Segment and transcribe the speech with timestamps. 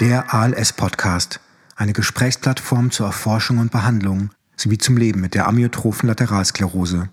[0.00, 1.40] Der ALS-Podcast,
[1.74, 7.08] eine Gesprächsplattform zur Erforschung und Behandlung sowie zum Leben mit der amyotrophen Lateralsklerose.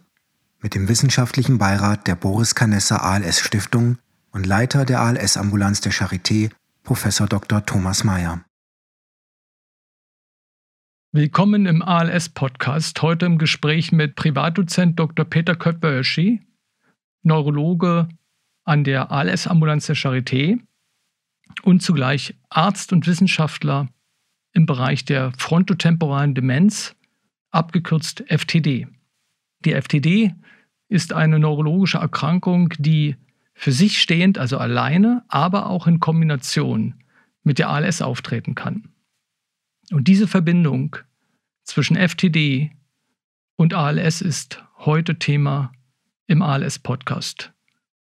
[0.62, 4.00] Mit dem wissenschaftlichen Beirat der Boris Canessa ALS Stiftung
[4.32, 6.52] und Leiter der ALS-Ambulanz der Charité,
[6.84, 7.07] Prof.
[7.30, 7.66] Dr.
[7.66, 8.43] Thomas Mayer.
[11.13, 13.02] Willkommen im ALS-Podcast.
[13.02, 15.23] Heute im Gespräch mit Privatdozent Dr.
[15.23, 16.41] Peter Köpperschi,
[17.21, 18.09] Neurologe
[18.65, 20.59] an der ALS-Ambulanz der Charité
[21.62, 23.88] und zugleich Arzt und Wissenschaftler
[24.53, 26.95] im Bereich der frontotemporalen Demenz,
[27.52, 28.88] abgekürzt FTD.
[29.66, 30.34] Die FTD
[30.89, 33.16] ist eine neurologische Erkrankung, die
[33.53, 36.95] für sich stehend, also alleine, aber auch in Kombination
[37.44, 38.89] mit der ALS auftreten kann.
[39.91, 40.95] Und diese Verbindung
[41.63, 42.72] zwischen FTD
[43.55, 45.72] und ALS ist heute Thema
[46.27, 47.53] im ALS-Podcast.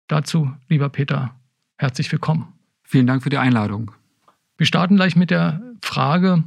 [0.08, 1.36] Dazu, lieber Peter,
[1.78, 2.61] herzlich willkommen.
[2.92, 3.92] Vielen Dank für die Einladung.
[4.58, 6.44] Wir starten gleich mit der Frage,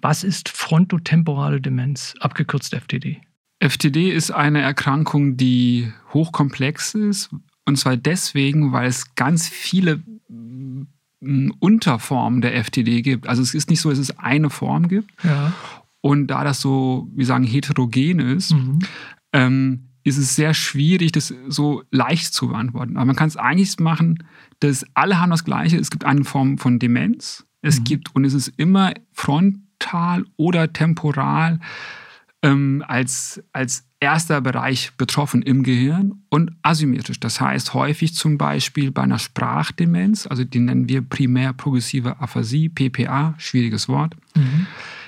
[0.00, 3.20] was ist frontotemporale Demenz, abgekürzt FTD?
[3.60, 7.30] FTD ist eine Erkrankung, die hochkomplex ist.
[7.64, 10.02] Und zwar deswegen, weil es ganz viele
[11.60, 13.28] Unterformen der FTD gibt.
[13.28, 15.12] Also es ist nicht so, dass es eine Form gibt.
[15.22, 15.52] Ja.
[16.00, 18.80] Und da das so, wir sagen, heterogen ist, mhm.
[19.32, 22.96] ähm, ist es sehr schwierig, das so leicht zu beantworten.
[22.96, 24.22] Aber man kann es eigentlich machen,
[24.60, 25.78] dass alle haben das Gleiche.
[25.78, 27.46] Es gibt eine Form von Demenz.
[27.62, 27.84] Es mhm.
[27.84, 31.58] gibt, und es ist immer frontal oder temporal
[32.42, 37.18] ähm, als, als erster Bereich betroffen im Gehirn und asymmetrisch.
[37.18, 42.68] Das heißt häufig zum Beispiel bei einer Sprachdemenz, also die nennen wir primär progressive Aphasie,
[42.68, 44.14] PPA, schwieriges Wort.
[44.36, 44.66] Mhm.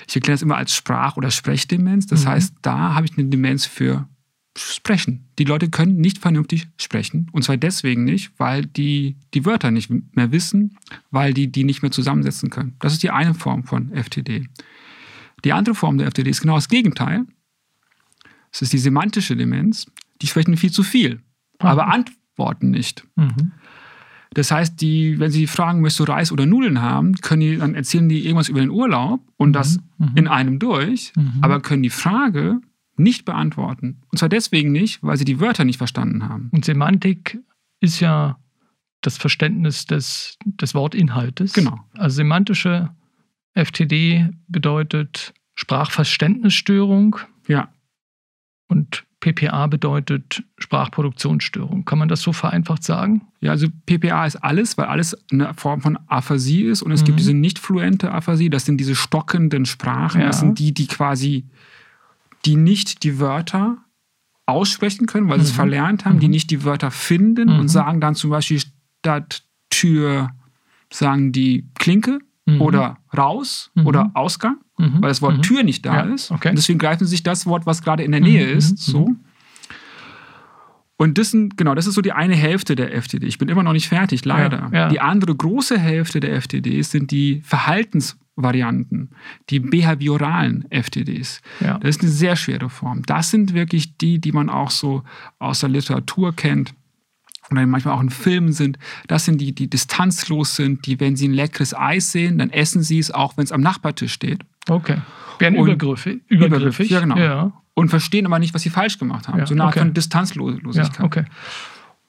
[0.08, 2.06] Ich erkläre es immer als Sprach- oder Sprechdemenz.
[2.06, 2.28] Das mhm.
[2.28, 4.08] heißt, da habe ich eine Demenz für
[4.56, 5.28] sprechen.
[5.38, 7.28] Die Leute können nicht vernünftig sprechen.
[7.32, 10.76] Und zwar deswegen nicht, weil die die Wörter nicht mehr wissen,
[11.10, 12.74] weil die die nicht mehr zusammensetzen können.
[12.78, 14.46] Das ist die eine Form von FTD.
[15.44, 17.24] Die andere Form der FTD ist genau das Gegenteil.
[18.52, 19.86] Es ist die semantische Demenz.
[20.22, 21.20] Die sprechen viel zu viel, mhm.
[21.58, 23.06] aber antworten nicht.
[23.16, 23.52] Mhm.
[24.32, 27.74] Das heißt, die, wenn sie fragen, möchtest du Reis oder Nudeln haben, können die, dann
[27.74, 30.06] erzählen die irgendwas über den Urlaub und das mhm.
[30.06, 30.16] mhm.
[30.16, 31.38] in einem durch, mhm.
[31.40, 32.60] aber können die Frage
[32.98, 34.02] nicht beantworten.
[34.10, 36.50] Und zwar deswegen nicht, weil sie die Wörter nicht verstanden haben.
[36.52, 37.38] Und Semantik
[37.80, 38.38] ist ja
[39.02, 41.52] das Verständnis des, des Wortinhaltes.
[41.52, 41.78] Genau.
[41.94, 42.90] Also semantische
[43.54, 47.16] FTD bedeutet Sprachverständnisstörung.
[47.46, 47.72] Ja.
[48.68, 51.84] Und PPA bedeutet Sprachproduktionsstörung.
[51.84, 53.22] Kann man das so vereinfacht sagen?
[53.40, 57.06] Ja, also PPA ist alles, weil alles eine Form von Aphasie ist und es mhm.
[57.06, 60.28] gibt diese nicht fluente Aphasie, das sind diese stockenden Sprachen, ja.
[60.28, 61.44] das sind die, die quasi
[62.46, 63.78] die nicht die Wörter
[64.46, 65.42] aussprechen können, weil mhm.
[65.42, 65.56] sie es mhm.
[65.56, 66.20] verlernt haben, mhm.
[66.20, 67.60] die nicht die Wörter finden mhm.
[67.60, 68.60] und sagen dann zum Beispiel
[69.00, 70.30] statt Tür,
[70.90, 72.60] sagen die Klinke mhm.
[72.60, 73.86] oder raus mhm.
[73.86, 76.14] oder Ausgang, weil das Wort Tür nicht da ja.
[76.14, 76.30] ist.
[76.30, 76.50] Okay.
[76.50, 79.14] Und deswegen greifen sie sich das Wort, was gerade in der Nähe ist, so.
[80.98, 83.26] Und das, sind, genau, das ist so die eine Hälfte der FTD.
[83.26, 84.70] Ich bin immer noch nicht fertig, leider.
[84.72, 84.88] Ja, ja.
[84.88, 89.10] Die andere große Hälfte der FTD sind die Verhaltens- Varianten,
[89.48, 91.40] die behavioralen FTDs.
[91.60, 91.78] Ja.
[91.78, 93.02] Das ist eine sehr schwere Form.
[93.06, 95.02] Das sind wirklich die, die man auch so
[95.38, 96.74] aus der Literatur kennt
[97.50, 98.78] oder manchmal auch in Filmen sind.
[99.06, 102.82] Das sind die, die distanzlos sind, die, wenn sie ein leckeres Eis sehen, dann essen
[102.82, 104.44] sie es, auch wenn es am Nachbartisch steht.
[104.68, 104.98] Okay.
[105.38, 106.20] Werden übergriffig.
[106.28, 107.16] Übergriffig, ja genau.
[107.16, 107.52] Ja.
[107.74, 109.38] Und verstehen aber nicht, was sie falsch gemacht haben.
[109.38, 109.80] Ja, so eine Art okay.
[109.80, 110.98] von Distanzlosigkeit.
[110.98, 111.24] Ja, okay.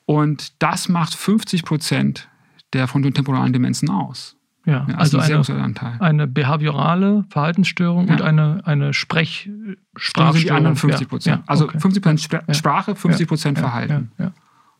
[0.05, 2.29] Und das macht 50 Prozent
[2.73, 4.36] der frontotemporalen Demenzen aus.
[4.67, 8.13] Ja, ja also, also eine, eine behaviorale Verhaltensstörung ja.
[8.13, 9.49] und eine, eine Sprech
[9.95, 10.41] Sprachstörung.
[10.41, 11.37] die anderen 50 Prozent.
[11.37, 11.43] Ja.
[11.47, 11.79] also okay.
[11.79, 14.11] 50 Prozent Sprache, 50 Prozent Verhalten.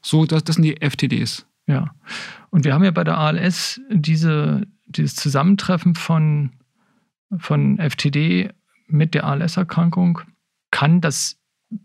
[0.01, 1.47] So, das, das sind die FTDs.
[1.67, 1.95] Ja.
[2.49, 6.51] Und wir haben ja bei der ALS diese, dieses Zusammentreffen von,
[7.37, 8.51] von FTD
[8.87, 10.19] mit der ALS-Erkrankung.
[10.69, 11.39] Kann das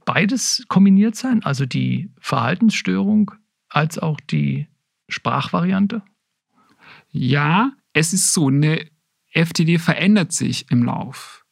[0.05, 1.45] beides kombiniert sein?
[1.45, 3.33] Also die Verhaltensstörung
[3.69, 4.67] als auch die
[5.09, 6.03] Sprachvariante?
[7.11, 8.87] Ja, es ist so, eine
[9.33, 11.45] FTD verändert sich im Lauf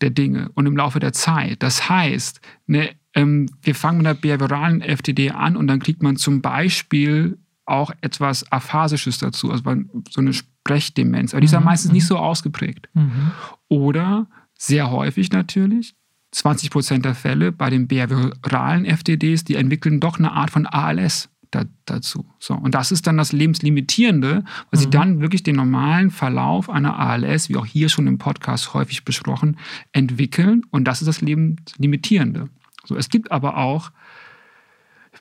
[0.00, 1.62] der Dinge und im Laufe der Zeit.
[1.62, 6.16] Das heißt, eine, ähm, wir fangen mit einer behavioralen FTD an und dann kriegt man
[6.16, 9.62] zum Beispiel auch etwas Aphasisches dazu, also
[10.10, 11.32] so eine Sprechdemenz.
[11.32, 11.66] Aber die ist ja mhm.
[11.66, 12.88] meistens nicht so ausgeprägt.
[12.94, 13.30] Mhm.
[13.68, 14.26] Oder
[14.58, 15.94] sehr häufig natürlich,
[16.32, 21.28] 20 Prozent der Fälle bei den behavioralen FTDs, die entwickeln doch eine Art von ALS
[21.50, 22.24] da, dazu.
[22.38, 24.76] So, und das ist dann das Lebenslimitierende, weil mhm.
[24.76, 29.04] sie dann wirklich den normalen Verlauf einer ALS, wie auch hier schon im Podcast häufig
[29.04, 29.56] besprochen,
[29.92, 30.62] entwickeln.
[30.70, 32.48] Und das ist das Lebenslimitierende.
[32.84, 33.90] So, es gibt aber auch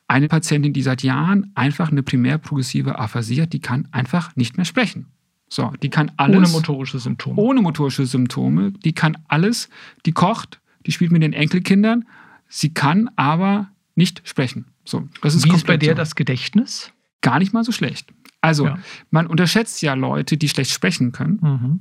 [0.07, 4.57] eine Patientin, die seit Jahren einfach eine primär progressive Aphasie hat, die kann einfach nicht
[4.57, 5.07] mehr sprechen.
[5.49, 6.37] So, die kann alles.
[6.37, 7.41] Ohne motorische Symptome.
[7.41, 8.71] Ohne motorische Symptome.
[8.71, 9.69] Die kann alles.
[10.05, 12.07] Die kocht, die spielt mit den Enkelkindern.
[12.47, 14.65] Sie kann aber nicht sprechen.
[14.89, 15.95] So, das ist Wie ist bei dir so.
[15.95, 16.91] das Gedächtnis?
[17.21, 18.11] Gar nicht mal so schlecht.
[18.41, 18.79] Also, ja.
[19.11, 21.39] man unterschätzt ja Leute, die schlecht sprechen können.
[21.41, 21.79] Mhm.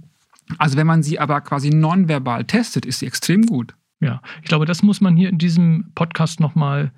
[0.59, 3.75] Also, wenn man sie aber quasi nonverbal testet, ist sie extrem gut.
[4.01, 6.93] Ja, ich glaube, das muss man hier in diesem Podcast nochmal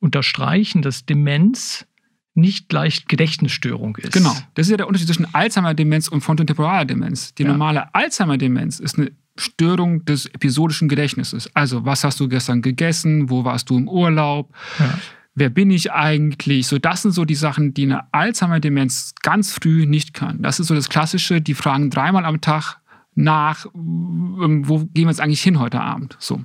[0.00, 1.86] unterstreichen, dass Demenz
[2.34, 4.12] nicht gleich Gedächtnisstörung ist.
[4.12, 4.34] Genau.
[4.54, 7.34] Das ist ja der Unterschied zwischen Alzheimer-Demenz und frontotemporaler Demenz.
[7.34, 7.50] Die ja.
[7.50, 11.48] normale Alzheimer-Demenz ist eine Störung des episodischen Gedächtnisses.
[11.54, 13.30] Also, was hast du gestern gegessen?
[13.30, 14.52] Wo warst du im Urlaub?
[14.78, 14.98] Ja.
[15.34, 16.68] Wer bin ich eigentlich?
[16.68, 20.42] So, das sind so die Sachen, die eine Alzheimer-Demenz ganz früh nicht kann.
[20.42, 22.76] Das ist so das Klassische, die fragen dreimal am Tag
[23.16, 26.16] nach, ähm, wo gehen wir jetzt eigentlich hin heute Abend?
[26.20, 26.36] So.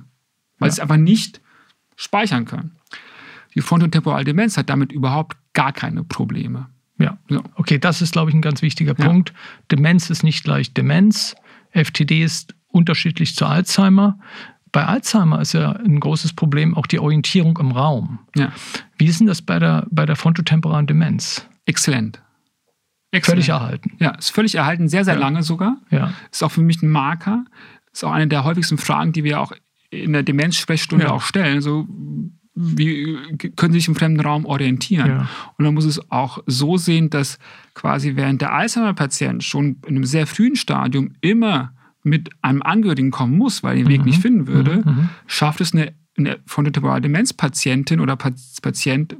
[0.58, 0.72] Weil ja.
[0.72, 1.40] sie es einfach nicht
[1.96, 2.76] speichern können.
[3.54, 6.68] Die frontotemporale Demenz hat damit überhaupt gar keine Probleme.
[6.98, 7.16] Ja,
[7.54, 9.06] okay, das ist, glaube ich, ein ganz wichtiger ja.
[9.06, 9.32] Punkt.
[9.70, 11.34] Demenz ist nicht gleich Demenz.
[11.72, 14.18] FTD ist unterschiedlich zu Alzheimer.
[14.72, 18.20] Bei Alzheimer ist ja ein großes Problem auch die Orientierung im Raum.
[18.36, 18.52] Ja.
[18.98, 21.46] Wie ist denn das bei der, bei der frontotemporalen Demenz?
[21.66, 22.22] Exzellent.
[23.12, 23.44] Exzellent.
[23.44, 23.92] Völlig erhalten.
[23.98, 25.20] Ja, ist völlig erhalten, sehr, sehr ja.
[25.20, 25.78] lange sogar.
[25.90, 26.12] Ja.
[26.30, 27.44] Ist auch für mich ein Marker.
[27.92, 29.52] Ist auch eine der häufigsten Fragen, die wir auch
[29.90, 31.10] in der Demenzsprechstunde ja.
[31.10, 31.60] auch stellen.
[31.60, 31.88] So,
[32.54, 33.18] wie
[33.56, 35.08] können Sie sich im fremden Raum orientieren?
[35.08, 35.28] Ja.
[35.58, 37.38] Und man muss es auch so sehen, dass
[37.74, 43.36] quasi während der Alzheimer-Patient schon in einem sehr frühen Stadium immer mit einem Angehörigen kommen
[43.36, 44.06] muss, weil er den Weg mhm.
[44.06, 44.92] nicht finden würde, mhm.
[44.92, 45.08] mhm.
[45.26, 49.16] schafft es eine, eine frontotemporale Demenzpatientin oder Patient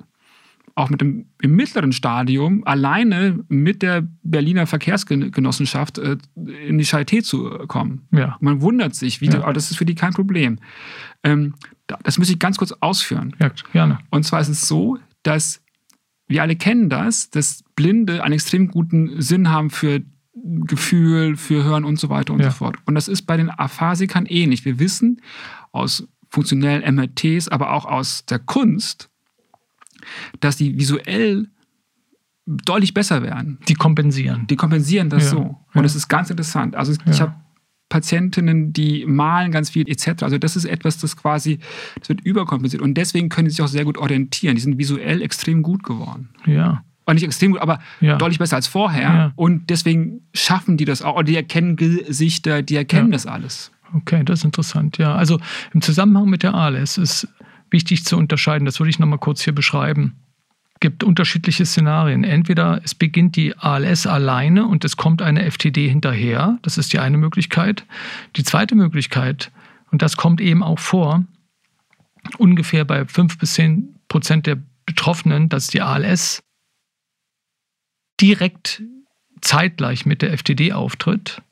[0.74, 6.16] auch mit dem im mittleren Stadium alleine mit der Berliner Verkehrsgenossenschaft äh,
[6.66, 8.06] in die Charité zu kommen.
[8.12, 8.36] Ja.
[8.40, 9.42] Man wundert sich, wie ja.
[9.42, 10.58] aber das ist für die kein Problem.
[11.22, 11.54] Ähm,
[12.04, 13.34] das muss ich ganz kurz ausführen.
[13.40, 13.98] Ja, gerne.
[14.10, 15.62] Und zwar ist es so, dass
[16.28, 20.00] wir alle kennen das, dass Blinde einen extrem guten Sinn haben für
[20.42, 22.50] Gefühl, für Hören und so weiter und ja.
[22.50, 22.76] so fort.
[22.86, 24.64] Und das ist bei den Aphasikern ähnlich.
[24.64, 25.20] Wir wissen
[25.72, 29.10] aus funktionellen MRTs, aber auch aus der Kunst,
[30.40, 31.48] dass die visuell
[32.46, 33.58] deutlich besser werden.
[33.68, 34.46] Die kompensieren.
[34.48, 35.30] Die kompensieren das ja.
[35.30, 35.38] so.
[35.40, 35.82] Und ja.
[35.82, 36.74] das ist ganz interessant.
[36.74, 37.34] Also ich habe
[37.88, 40.22] Patientinnen, die malen ganz viel etc.
[40.22, 41.58] Also das ist etwas, das quasi,
[41.98, 42.82] das wird überkompensiert.
[42.82, 44.54] Und deswegen können sie sich auch sehr gut orientieren.
[44.54, 46.30] Die sind visuell extrem gut geworden.
[46.46, 46.84] Ja.
[47.10, 48.16] Und nicht extrem gut, aber ja.
[48.16, 49.02] deutlich besser als vorher.
[49.02, 49.32] Ja.
[49.36, 51.16] Und deswegen schaffen die das auch.
[51.16, 53.12] Und die erkennen Gesichter, die erkennen ja.
[53.12, 53.72] das alles.
[53.94, 54.98] Okay, das ist interessant.
[54.98, 55.40] Ja, also
[55.74, 57.28] im Zusammenhang mit der ALS ist
[57.70, 58.64] wichtig zu unterscheiden.
[58.64, 60.16] Das würde ich nochmal kurz hier beschreiben
[60.80, 62.24] gibt unterschiedliche Szenarien.
[62.24, 66.58] Entweder es beginnt die ALS alleine und es kommt eine FTD hinterher.
[66.62, 67.84] Das ist die eine Möglichkeit.
[68.36, 69.52] Die zweite Möglichkeit,
[69.92, 71.24] und das kommt eben auch vor,
[72.38, 76.42] ungefähr bei 5 bis 10 Prozent der Betroffenen, dass die ALS
[78.20, 78.82] direkt
[79.40, 81.42] zeitgleich mit der FTD auftritt.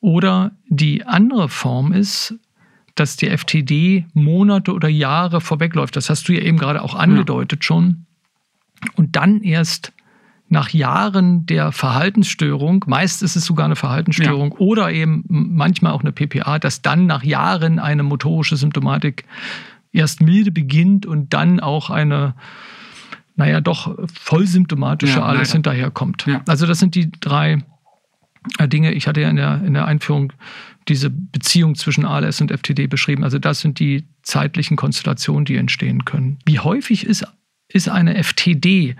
[0.00, 2.34] Oder die andere Form ist,
[2.94, 5.96] dass die FTD Monate oder Jahre vorwegläuft.
[5.96, 7.66] Das hast du ja eben gerade auch angedeutet ja.
[7.66, 8.06] schon.
[8.96, 9.92] Und dann erst
[10.48, 14.58] nach Jahren der Verhaltensstörung, meist ist es sogar eine Verhaltensstörung ja.
[14.58, 19.24] oder eben manchmal auch eine PPA, dass dann nach Jahren eine motorische Symptomatik
[19.92, 22.34] erst milde beginnt und dann auch eine,
[23.36, 26.26] naja, doch vollsymptomatische ja, alles hinterherkommt.
[26.26, 26.42] Ja.
[26.46, 27.64] Also das sind die drei
[28.58, 28.92] äh, Dinge.
[28.92, 30.32] Ich hatte ja in der, in der Einführung
[30.88, 33.24] diese Beziehung zwischen ALS und FTD beschrieben.
[33.24, 36.38] Also das sind die zeitlichen Konstellationen, die entstehen können.
[36.44, 37.24] Wie häufig ist
[37.74, 38.96] ist eine FTD,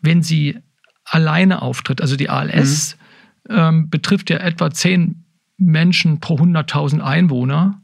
[0.00, 0.58] wenn sie
[1.04, 2.00] alleine auftritt.
[2.00, 2.96] Also die ALS
[3.48, 3.54] mhm.
[3.56, 5.24] ähm, betrifft ja etwa 10
[5.56, 7.79] Menschen pro 100.000 Einwohner.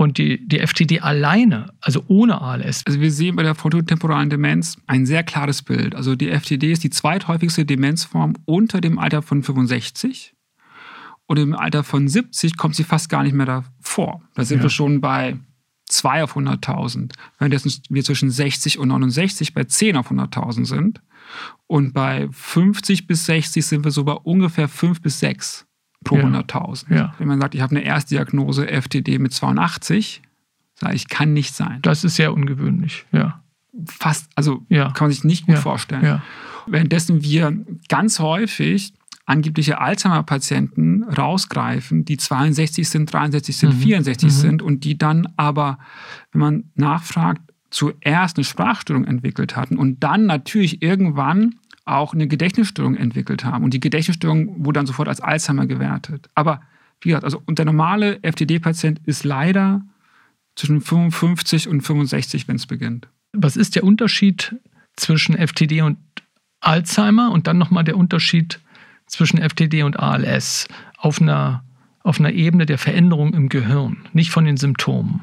[0.00, 2.84] Und die, die FTD alleine, also ohne ALS.
[2.86, 5.96] Also wir sehen bei der frontotemporalen Demenz ein sehr klares Bild.
[5.96, 10.36] Also die FTD ist die zweithäufigste Demenzform unter dem Alter von 65.
[11.26, 14.22] Und im Alter von 70 kommt sie fast gar nicht mehr davor.
[14.36, 14.62] Da sind ja.
[14.62, 15.36] wir schon bei
[15.86, 21.00] 2 auf 100.000, währenddessen wir zwischen 60 und 69 bei 10 auf 100.000 sind.
[21.66, 25.67] Und bei 50 bis 60 sind wir so bei ungefähr 5 bis 6
[26.04, 26.24] pro ja.
[26.24, 26.94] 100.000.
[26.94, 27.14] Ja.
[27.18, 30.22] Wenn man sagt, ich habe eine Erstdiagnose FTD mit 82,
[30.74, 31.80] sage ich, kann nicht sein.
[31.82, 33.42] Das ist sehr ungewöhnlich, ja.
[33.86, 34.90] Fast, also ja.
[34.90, 36.20] kann man sich nicht gut vorstellen.
[36.66, 38.92] Währenddessen wir ganz häufig
[39.28, 43.80] angebliche Alzheimer-Patienten rausgreifen, die 62 sind, 63 sind, mhm.
[43.80, 44.32] 64 mhm.
[44.32, 45.78] sind und die dann aber,
[46.32, 51.56] wenn man nachfragt, zuerst eine Sprachstörung entwickelt hatten und dann natürlich irgendwann
[51.88, 53.64] auch eine Gedächtnisstörung entwickelt haben.
[53.64, 56.28] Und die Gedächtnisstörung wurde dann sofort als Alzheimer gewertet.
[56.34, 56.60] Aber
[57.00, 59.82] wie gesagt, also und der normale FTD-Patient ist leider
[60.56, 63.08] zwischen 55 und 65, wenn es beginnt.
[63.32, 64.56] Was ist der Unterschied
[64.96, 65.98] zwischen FTD und
[66.60, 68.60] Alzheimer und dann nochmal der Unterschied
[69.06, 70.66] zwischen FTD und ALS
[70.96, 71.64] auf einer,
[72.02, 75.22] auf einer Ebene der Veränderung im Gehirn, nicht von den Symptomen.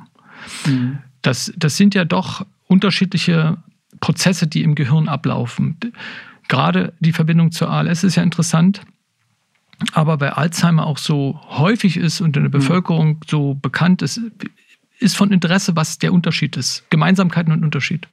[0.66, 1.00] Mhm.
[1.22, 3.58] Das, das sind ja doch unterschiedliche
[4.00, 5.78] Prozesse, die im Gehirn ablaufen.
[6.48, 8.82] Gerade die Verbindung zur ALS ist ja interessant,
[9.94, 12.52] aber bei Alzheimer auch so häufig ist und in der mhm.
[12.52, 14.22] Bevölkerung so bekannt ist,
[15.00, 16.90] ist von Interesse, was der Unterschied ist.
[16.90, 18.08] Gemeinsamkeiten und Unterschied.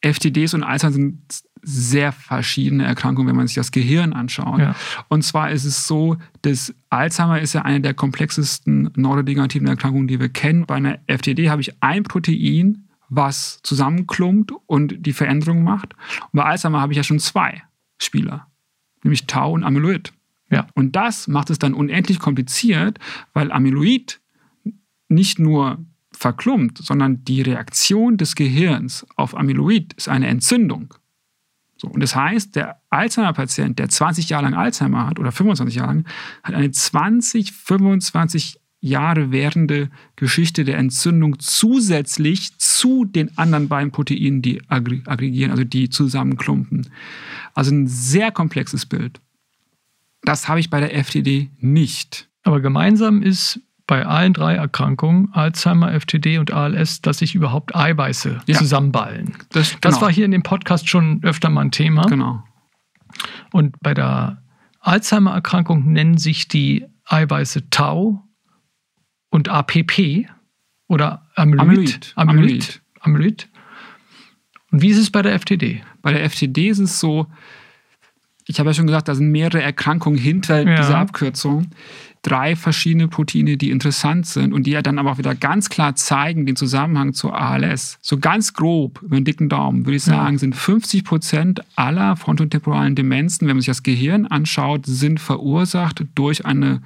[0.00, 1.22] FTDs und Alzheimer sind
[1.64, 4.58] sehr verschiedene Erkrankungen, wenn man sich das Gehirn anschaut.
[4.58, 4.74] Ja.
[5.08, 10.18] Und zwar ist es so, dass Alzheimer ist ja eine der komplexesten neurodegenerativen Erkrankungen, die
[10.18, 10.66] wir kennen.
[10.66, 15.94] Bei einer FTD habe ich ein Protein, was zusammenklumpt und die Veränderung macht.
[16.32, 17.62] Und bei Alzheimer habe ich ja schon zwei
[18.04, 18.46] Spieler,
[19.02, 20.12] nämlich Tau und Amyloid.
[20.50, 20.66] Ja.
[20.74, 22.98] Und das macht es dann unendlich kompliziert,
[23.32, 24.20] weil Amyloid
[25.08, 30.94] nicht nur verklumpt, sondern die Reaktion des Gehirns auf Amyloid ist eine Entzündung.
[31.76, 35.94] So, und das heißt, der Alzheimer-Patient, der 20 Jahre lang Alzheimer hat oder 25 Jahre
[35.94, 36.04] lang,
[36.44, 44.42] hat eine 20, 25 Jahre währende Geschichte der Entzündung zusätzlich zu den anderen beiden Proteinen,
[44.42, 46.88] die aggregieren, also die zusammenklumpen.
[47.54, 49.20] Also ein sehr komplexes Bild.
[50.22, 52.28] Das habe ich bei der FTD nicht.
[52.42, 58.40] Aber gemeinsam ist bei allen drei Erkrankungen, Alzheimer, FTD und ALS, dass sich überhaupt Eiweiße
[58.46, 58.58] ja.
[58.58, 59.36] zusammenballen.
[59.50, 59.80] Das, genau.
[59.82, 62.06] das war hier in dem Podcast schon öfter mal ein Thema.
[62.06, 62.42] Genau.
[63.52, 64.42] Und bei der
[64.80, 68.24] Alzheimer-Erkrankung nennen sich die Eiweiße Tau
[69.32, 70.26] und APP
[70.88, 71.62] oder Amyloid.
[71.62, 72.12] Amyloid.
[72.16, 72.82] Amyloid.
[73.00, 73.48] Amyloid.
[74.70, 75.82] Und wie ist es bei der FTD?
[76.02, 77.26] Bei der FTD ist es so,
[78.46, 80.76] ich habe ja schon gesagt, da sind mehrere Erkrankungen hinter ja.
[80.76, 81.68] dieser Abkürzung.
[82.20, 85.96] Drei verschiedene Proteine, die interessant sind und die ja dann aber auch wieder ganz klar
[85.96, 87.98] zeigen den Zusammenhang zur ALS.
[88.02, 90.38] So ganz grob, über den dicken Daumen, würde ich sagen, ja.
[90.38, 96.44] sind 50 Prozent aller frontotemporalen Demenzen, wenn man sich das Gehirn anschaut, sind verursacht durch
[96.44, 96.82] eine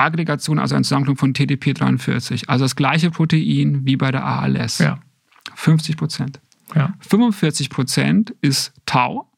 [0.00, 2.48] Aggregation, also eine Zusammenklung von TDP43.
[2.48, 4.78] Also das gleiche Protein wie bei der ALS.
[4.78, 4.98] Ja.
[5.54, 6.40] 50 Prozent.
[6.74, 6.94] Ja.
[7.00, 9.30] 45 Prozent ist Tau,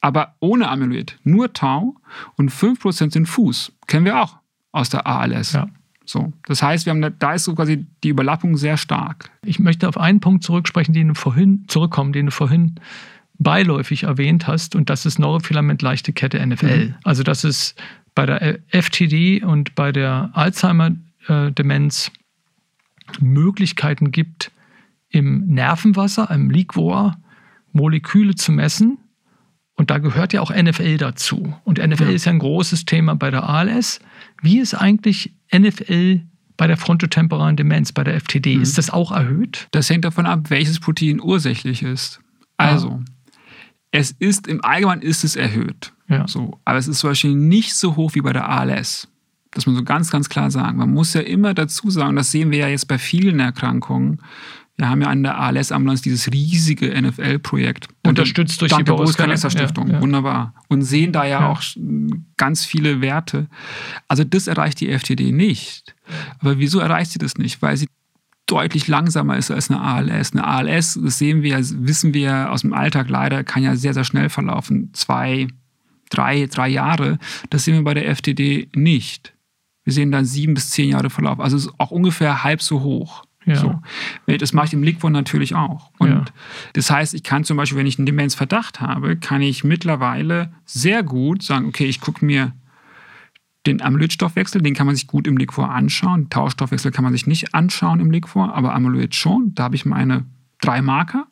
[0.00, 1.18] aber ohne Amyloid.
[1.24, 1.94] Nur Tau
[2.36, 3.72] und 5 Prozent sind Fuß.
[3.86, 4.36] Kennen wir auch
[4.72, 5.52] aus der ALS.
[5.52, 5.68] Ja.
[6.04, 9.30] So, das heißt, wir haben da, ist so quasi die Überlappung sehr stark.
[9.44, 12.76] Ich möchte auf einen Punkt zurücksprechen, den du vorhin zurückkommen, den du vorhin
[13.38, 16.86] beiläufig erwähnt hast, und das ist Neurofilament leichte Kette NFL.
[16.86, 16.94] Mhm.
[17.04, 17.78] Also das ist
[18.18, 22.10] bei der FTD und bei der Alzheimer-Demenz
[23.20, 24.50] Möglichkeiten gibt,
[25.08, 27.16] im Nervenwasser, im Liquor,
[27.70, 28.98] Moleküle zu messen.
[29.76, 31.54] Und da gehört ja auch NFL dazu.
[31.62, 32.10] Und NFL ja.
[32.10, 34.00] ist ja ein großes Thema bei der ALS.
[34.42, 36.22] Wie ist eigentlich NFL
[36.56, 38.56] bei der frontotemporalen Demenz, bei der FTD?
[38.56, 38.62] Mhm.
[38.62, 39.68] Ist das auch erhöht?
[39.70, 42.20] Das hängt davon ab, welches Protein ursächlich ist.
[42.56, 43.04] Also, ah.
[43.92, 45.92] es ist im Allgemeinen ist es erhöht.
[46.08, 46.26] Ja.
[46.26, 49.08] So, aber es ist zum Beispiel nicht so hoch wie bei der ALS.
[49.50, 50.78] Das muss man so ganz, ganz klar sagen.
[50.78, 54.20] Man muss ja immer dazu sagen, das sehen wir ja jetzt bei vielen Erkrankungen.
[54.76, 57.88] Wir haben ja an der ALS-Ambulanz dieses riesige NFL-Projekt.
[58.06, 59.88] Unterstützt durch die Boris Stiftung.
[59.88, 60.00] Ja, ja.
[60.00, 60.54] Wunderbar.
[60.68, 61.60] Und sehen da ja, ja, auch
[62.36, 63.48] ganz viele Werte.
[64.06, 65.96] Also das erreicht die FTD nicht.
[66.38, 67.60] Aber wieso erreicht sie das nicht?
[67.60, 67.88] Weil sie
[68.46, 70.32] deutlich langsamer ist als eine ALS.
[70.32, 74.04] Eine ALS, das sehen wir, wissen wir aus dem Alltag leider, kann ja sehr, sehr
[74.04, 74.90] schnell verlaufen.
[74.92, 75.48] Zwei,
[76.08, 77.18] drei, drei Jahre.
[77.50, 79.34] Das sehen wir bei der FTD nicht.
[79.84, 81.40] Wir sehen dann sieben bis zehn Jahre Verlauf.
[81.40, 83.24] Also ist auch ungefähr halb so hoch.
[83.46, 83.56] Ja.
[83.56, 83.80] So.
[84.26, 85.90] Das mache ich im Liquor natürlich auch.
[85.98, 86.24] Und ja.
[86.74, 91.02] das heißt, ich kann zum Beispiel, wenn ich einen Demenzverdacht habe, kann ich mittlerweile sehr
[91.02, 92.52] gut sagen, okay, ich gucke mir
[93.66, 96.28] den Amyloidstoffwechsel, den kann man sich gut im Liquor anschauen.
[96.30, 99.54] Tauschstoffwechsel kann man sich nicht anschauen im Liquor, aber Amyloid schon.
[99.54, 100.26] Da habe ich meine
[100.60, 101.26] drei Marker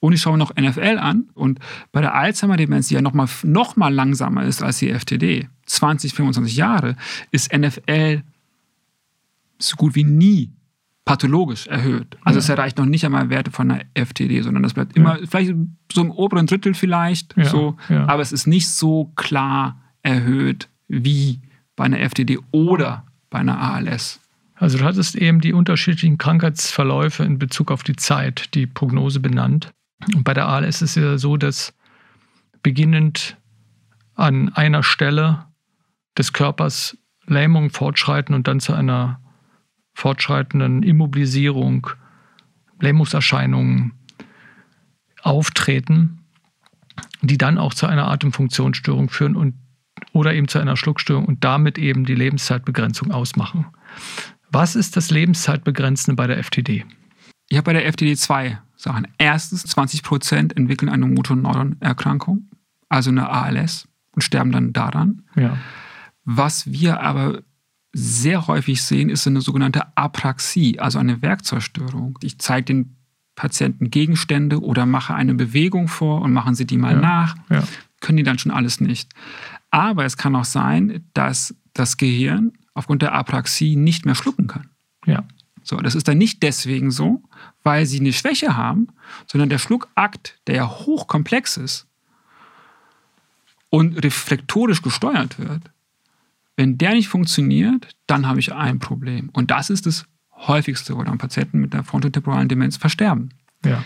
[0.00, 1.28] und ich schaue noch NFL an.
[1.34, 1.60] Und
[1.92, 6.14] bei der Alzheimer-Demenz, die ja noch mal, noch mal langsamer ist als die FTD, 20,
[6.14, 6.96] 25 Jahre,
[7.30, 8.22] ist NFL
[9.58, 10.50] so gut wie nie
[11.04, 12.16] pathologisch erhöht.
[12.24, 12.42] Also ja.
[12.42, 15.26] es erreicht noch nicht einmal Werte von einer FTD, sondern das bleibt immer, ja.
[15.28, 15.54] vielleicht
[15.92, 17.44] so im oberen Drittel vielleicht, ja.
[17.44, 21.40] so, aber es ist nicht so klar erhöht wie
[21.76, 24.20] bei einer FTD oder bei einer ALS.
[24.54, 29.72] Also du hattest eben die unterschiedlichen Krankheitsverläufe in Bezug auf die Zeit, die Prognose benannt.
[30.14, 31.74] Und bei der ALS ist es ja so, dass
[32.62, 33.36] beginnend
[34.14, 35.46] an einer Stelle
[36.16, 39.20] des Körpers Lähmungen fortschreiten und dann zu einer
[39.94, 41.88] fortschreitenden Immobilisierung,
[42.80, 43.92] Lähmungserscheinungen
[45.22, 46.24] auftreten,
[47.22, 49.54] die dann auch zu einer Atemfunktionsstörung führen und
[50.12, 53.66] oder eben zu einer Schluckstörung und damit eben die Lebenszeitbegrenzung ausmachen.
[54.50, 56.84] Was ist das Lebenszeitbegrenzende bei der FTD?
[57.48, 59.06] Ich habe bei der FTD zwei Sachen.
[59.18, 62.48] Erstens, 20 Prozent entwickeln eine Motoneuronerkrankung,
[62.88, 63.86] also eine ALS.
[64.12, 65.22] und sterben dann daran.
[65.36, 65.56] Ja.
[66.24, 67.42] Was wir aber
[67.92, 72.18] sehr häufig sehen, ist eine sogenannte Apraxie, also eine Werkzeugstörung.
[72.22, 72.96] Ich zeige den
[73.36, 77.00] Patienten Gegenstände oder mache eine Bewegung vor und machen sie die mal Ja.
[77.00, 77.36] nach.
[77.50, 77.62] Ja.
[78.00, 79.12] Können die dann schon alles nicht.
[79.70, 84.68] Aber es kann auch sein, dass das Gehirn aufgrund der Apraxie nicht mehr schlucken kann.
[85.06, 85.22] Ja.
[85.62, 87.22] So, das ist dann nicht deswegen so,
[87.62, 88.88] weil sie eine Schwäche haben,
[89.26, 91.86] sondern der Schluckakt, der ja hochkomplex ist
[93.68, 95.62] und reflektorisch gesteuert wird,
[96.56, 99.30] wenn der nicht funktioniert, dann habe ich ein Problem.
[99.32, 100.04] Und das ist das
[100.34, 103.30] häufigste, wo dann Patienten mit der frontotemporalen Demenz versterben.
[103.64, 103.84] Ja.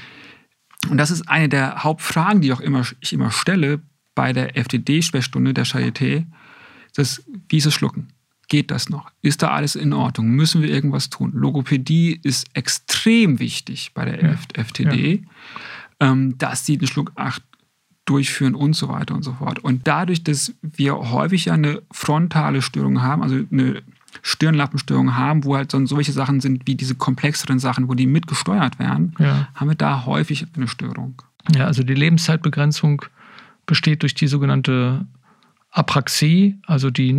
[0.88, 3.80] Und das ist eine der Hauptfragen, die auch immer, ich immer stelle
[4.14, 6.26] bei der FDD-Sprechstunde der Charité.
[6.94, 8.08] Das, wie ist das Schlucken?
[8.48, 9.10] Geht das noch?
[9.22, 10.28] Ist da alles in Ordnung?
[10.30, 11.32] Müssen wir irgendwas tun?
[11.34, 14.34] Logopädie ist extrem wichtig bei der Ja.
[14.54, 15.22] FTD,
[16.00, 17.42] ähm, dass sie den Schluckakt
[18.04, 19.60] durchführen und so weiter und so fort.
[19.60, 23.82] Und dadurch, dass wir häufig ja eine frontale Störung haben, also eine
[24.22, 28.78] Stirnlappenstörung haben, wo halt dann solche Sachen sind wie diese komplexeren Sachen, wo die mitgesteuert
[28.78, 29.48] werden, Ja.
[29.54, 31.20] haben wir da häufig eine Störung.
[31.54, 33.02] Ja, also die Lebenszeitbegrenzung
[33.66, 35.06] besteht durch die sogenannte
[35.70, 37.12] Apraxie, also die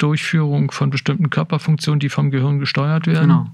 [0.00, 3.20] Nichtdurchführung von bestimmten Körperfunktionen, die vom Gehirn gesteuert werden.
[3.28, 3.46] Genau.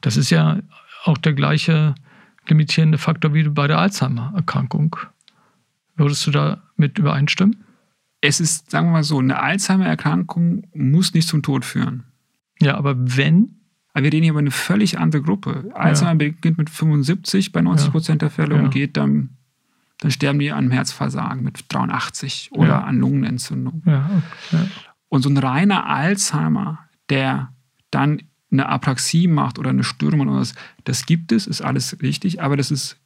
[0.00, 0.58] Das ist ja
[1.04, 1.94] auch der gleiche
[2.48, 4.96] limitierende Faktor wie bei der Alzheimer-Erkrankung.
[5.96, 7.64] Würdest du damit übereinstimmen?
[8.20, 12.04] Es ist, sagen wir mal so, eine Alzheimer-Erkrankung muss nicht zum Tod führen.
[12.60, 13.60] Ja, aber wenn,
[13.92, 15.70] Aber wir reden hier über eine völlig andere Gruppe.
[15.74, 18.62] Alzheimer beginnt mit 75 bei 90 Prozent der Fälle Ja.
[18.62, 19.30] und geht dann,
[20.00, 22.80] dann sterben die an Herzversagen mit 83 oder Ja.
[22.84, 23.82] an Lungenentzündung.
[23.86, 24.10] ja,
[24.52, 24.66] ja,
[25.14, 27.52] Und so ein reiner Alzheimer, der
[27.92, 32.42] dann eine Apraxie macht oder eine Störung oder was, das gibt es, ist alles richtig,
[32.42, 32.98] aber das ist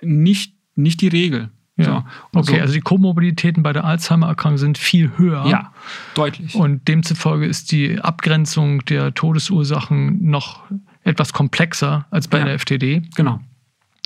[0.00, 1.50] nicht, nicht die Regel.
[1.76, 1.84] ja.
[2.32, 2.38] So.
[2.40, 5.44] Okay, so, also die Komorbiditäten bei der Alzheimer-Erkrankung sind viel höher.
[5.46, 5.72] ja,
[6.14, 6.54] deutlich.
[6.54, 10.64] Und demzufolge ist die Abgrenzung der Todesursachen noch
[11.02, 12.44] etwas komplexer als bei Ja.
[12.46, 13.02] der FTD.
[13.16, 13.40] genau,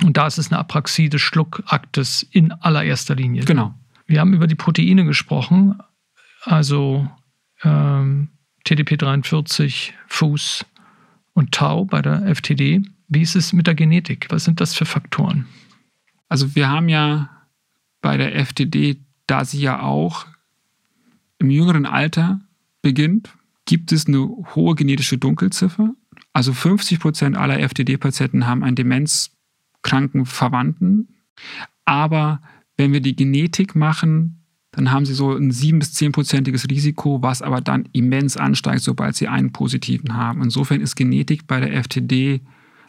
[0.03, 3.45] Und da ist es eine Apraxie des Schluckaktes in allererster Linie.
[3.45, 3.75] genau.
[4.07, 5.79] Wir haben über die Proteine gesprochen,
[6.45, 7.09] also
[7.65, 8.29] ähm,
[8.67, 10.65] TDP43, Fuß
[11.35, 12.83] und Tau bei der FTD.
[13.09, 14.27] Wie ist es mit der Genetik?
[14.31, 15.47] Was sind das für Faktoren?
[16.29, 17.31] Also wir haben ja
[18.01, 20.27] bei der FTD, da sie ja auch
[21.39, 22.41] im jüngeren Alter
[22.83, 23.31] beginnt,
[23.67, 25.95] gibt es eine hohe genetische Dunkelziffer.
[26.33, 31.09] Also 50 Prozent aller FTD-Patienten haben einen demenzkranken Verwandten.
[31.85, 32.41] Aber
[32.77, 34.44] wenn wir die Genetik machen,
[34.77, 39.15] dann haben sie so ein 7- bis 10-prozentiges Risiko, was aber dann immens ansteigt, sobald
[39.17, 40.43] sie einen positiven haben.
[40.43, 42.41] Insofern ist Genetik bei der FTD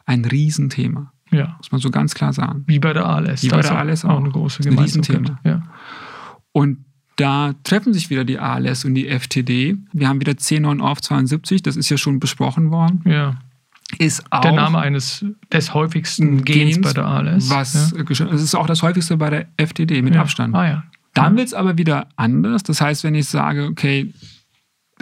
[0.06, 2.64] ein Riesenthema, Ja, muss man so ganz klar sagen.
[2.68, 3.44] wie bei der ALS.
[3.44, 4.20] Wie bei ist der auch- ALS auch auch.
[4.20, 4.78] eine große ein.
[4.80, 5.40] Riesenthema.
[5.44, 5.64] Ja.
[6.52, 6.80] Und
[7.18, 9.78] da treffen sich wieder die ALS und die FTD.
[9.94, 13.02] Wir haben wieder C9orf72, das ist ja schon besprochen worden.
[13.06, 13.38] ja.
[14.00, 17.52] Ist auch Der Name eines des häufigsten Gens, bei der ALS.
[17.52, 18.26] Was, ja.
[18.32, 20.22] Es ist auch das häufigste bei der FTD mit ja.
[20.22, 20.56] Abstand.
[20.56, 20.84] Ah ja.
[21.16, 22.62] Dann wird es aber wieder anders.
[22.64, 24.14] Das heißt, wenn ich sage, okay,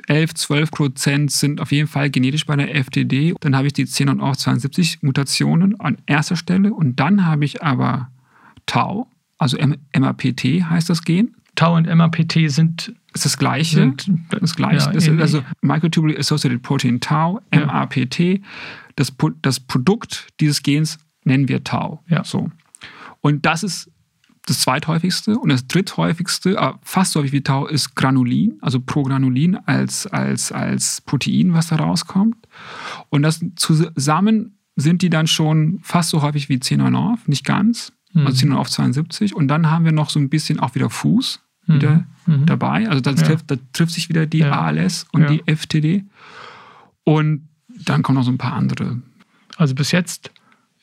[0.08, 3.86] 11, 12 Prozent sind auf jeden Fall genetisch bei der FTD, dann habe ich die
[3.86, 8.10] 10 und auch 72 Mutationen an erster Stelle und dann habe ich aber
[8.66, 9.58] Tau, also
[9.98, 11.36] MAPT heißt das Gen.
[11.56, 13.76] Tau und MAPT sind, Ist das gleiche.
[13.76, 14.88] sind das gleiche.
[14.88, 17.66] Ja, das ist also Microtubule Associated Protein Tau, Ja.
[17.68, 18.42] MAPT.
[18.96, 22.04] Das, das Produkt dieses Gens nennen wir Tau.
[22.08, 22.24] Ja.
[22.24, 22.50] So.
[23.22, 23.92] Und das ist
[24.46, 29.56] das zweithäufigste und das dritthäufigste, aber fast so häufig wie Tau, ist Granulin, also Progranulin
[29.66, 32.36] als, als, als Protein, was da rauskommt.
[33.10, 37.94] Und das zusammen sind die dann schon fast so häufig wie 10 auf, nicht ganz,
[38.14, 38.26] Mhm.
[38.28, 39.36] also 10 auf 72.
[39.36, 42.46] Und dann haben wir noch so ein bisschen auch wieder Fuß wieder Mhm.
[42.46, 42.90] dabei.
[42.90, 43.28] Also das Ja.
[43.28, 44.60] trifft, da trifft sich wieder die Ja.
[44.62, 45.28] ALS und Ja.
[45.30, 46.04] die FTD.
[47.06, 47.48] Und
[47.86, 49.02] dann kommen noch so ein paar andere.
[49.58, 50.32] Also bis jetzt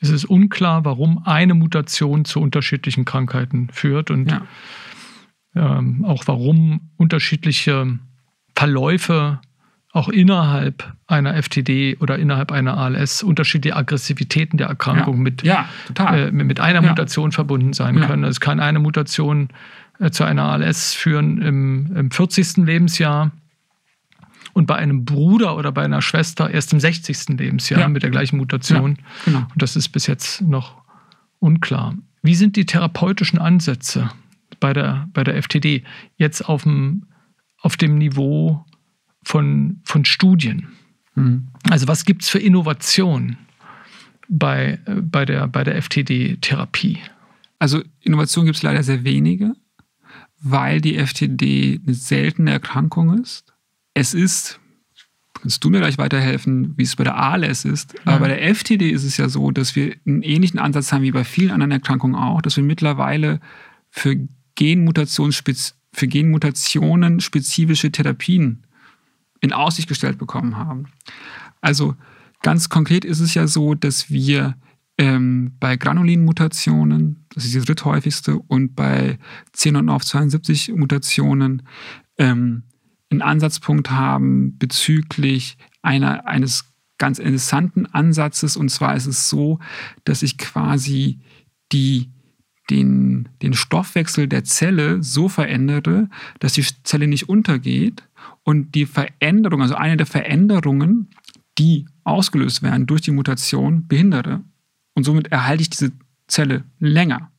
[0.01, 4.41] ist es unklar, warum eine Mutation zu unterschiedlichen Krankheiten führt und Ja.
[5.55, 7.99] ähm, auch warum unterschiedliche
[8.55, 9.39] Verläufe
[9.93, 15.21] auch innerhalb einer FTD oder innerhalb einer ALS unterschiedliche Aggressivitäten der Erkrankung ja.
[15.21, 16.81] mit, ja, äh, mit einer.
[16.81, 18.23] Mutation verbunden sein können.
[18.23, 19.49] Es kann eine Mutation
[19.99, 22.57] äh, zu einer ALS führen im, im 40.
[22.65, 23.31] Lebensjahr
[24.53, 27.29] und bei einem Bruder oder bei einer Schwester erst im 60.
[27.39, 27.87] Lebensjahr Ja.
[27.87, 28.97] mit der gleichen Mutation.
[29.25, 29.39] genau.
[29.39, 30.81] Und das ist bis jetzt noch
[31.39, 31.95] unklar.
[32.21, 34.11] Wie sind die therapeutischen Ansätze
[34.59, 35.83] bei der, bei der FTD
[36.17, 37.07] jetzt auf dem,
[37.61, 38.65] auf dem Niveau
[39.23, 40.67] von, von Studien?
[41.15, 41.47] Mhm.
[41.69, 43.37] Also was gibt es für Innovation
[44.29, 46.99] bei, bei der, bei der FTD-Therapie?
[47.59, 49.53] Also Innovation gibt es leider sehr wenige,
[50.41, 53.50] weil die FTD eine seltene Erkrankung ist.
[53.93, 54.59] Es ist,
[55.33, 57.99] kannst du mir gleich weiterhelfen, wie es bei der ALS ist, ja.
[58.05, 61.11] aber bei der FTD ist es ja so, dass wir einen ähnlichen Ansatz haben wie
[61.11, 63.39] bei vielen anderen Erkrankungen auch, dass wir mittlerweile
[63.89, 64.15] für
[64.55, 68.65] Genmutationen, für Genmutationen spezifische Therapien
[69.41, 70.85] in Aussicht gestellt bekommen haben.
[71.61, 71.95] Also
[72.41, 74.55] ganz konkret ist es ja so, dass wir
[74.97, 79.17] ähm, bei Granulin-Mutationen, das ist die dritthäufigste, und bei
[79.53, 79.83] 10
[80.75, 81.63] Mutationen
[82.17, 82.63] ähm,
[83.11, 86.65] einen Ansatzpunkt haben bezüglich einer, eines
[86.97, 88.55] ganz interessanten Ansatzes.
[88.55, 89.59] Und zwar ist es so,
[90.03, 91.19] dass ich quasi
[91.71, 92.09] die,
[92.69, 98.03] den, den Stoffwechsel der Zelle so verändere, dass die Zelle nicht untergeht
[98.43, 101.09] und die Veränderung, also eine der Veränderungen,
[101.57, 104.41] die ausgelöst werden durch die Mutation, behindere.
[104.93, 105.91] Und somit erhalte ich diese
[106.27, 107.30] Zelle länger.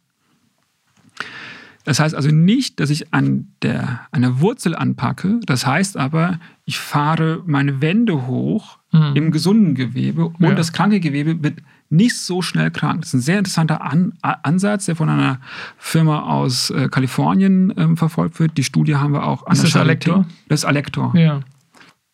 [1.85, 5.41] Das heißt also nicht, dass ich an der, an der Wurzel anpacke.
[5.47, 9.13] Das heißt aber, ich fahre meine Wände hoch mhm.
[9.15, 10.55] im gesunden Gewebe und ja.
[10.55, 13.03] das kranke Gewebe wird nicht so schnell krank.
[13.03, 15.41] Das ist ein sehr interessanter An Ansatz, der von einer
[15.77, 18.57] Firma aus äh, Kalifornien ähm, verfolgt wird.
[18.57, 20.27] Die Studie haben wir auch an ist der das Alektor?
[20.49, 21.15] Das ist Alektor.
[21.17, 21.41] Ja.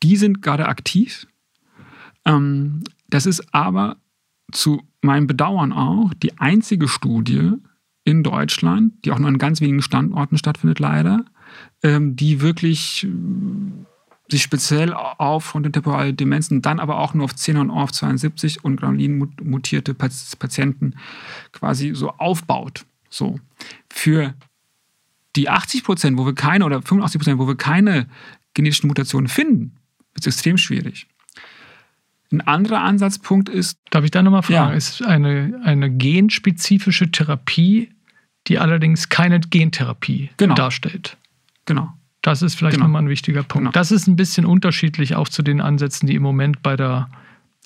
[0.03, 1.27] Die sind gerade aktiv.
[2.25, 3.97] Ähm, das ist aber
[4.51, 7.53] zu meinem Bedauern auch die einzige Studie
[8.09, 11.27] in Deutschland, die auch nur an ganz wenigen Standorten stattfindet, leider,
[11.83, 13.09] ähm, die wirklich äh,
[14.31, 18.77] sich speziell auf frontotemporale Demenzen, dann aber auch nur auf 10 und auf 72 und
[18.77, 20.95] Granulin mutierte Patienten
[21.53, 22.87] quasi so aufbaut.
[23.11, 23.41] So.
[23.91, 24.35] Für
[25.37, 28.07] die 80 Prozent, wo wir keine, oder 85 Prozent, wo wir keine
[28.55, 29.77] genetischen Mutationen finden,
[30.15, 31.07] wird es extrem schwierig.
[32.31, 33.79] Ein anderer Ansatzpunkt ist.
[33.91, 34.71] Darf ich da nochmal fragen?
[34.71, 34.77] Ja.
[34.77, 37.91] Ist eine, eine genspezifische Therapie,
[38.47, 40.55] die allerdings keine Gentherapie genau.
[40.55, 41.17] darstellt?
[41.67, 41.93] Genau.
[42.23, 42.87] Das ist vielleicht genau.
[42.87, 43.65] nochmal ein wichtiger Punkt.
[43.65, 43.71] Genau.
[43.73, 47.09] Das ist ein bisschen unterschiedlich auch zu den Ansätzen, die im Moment bei der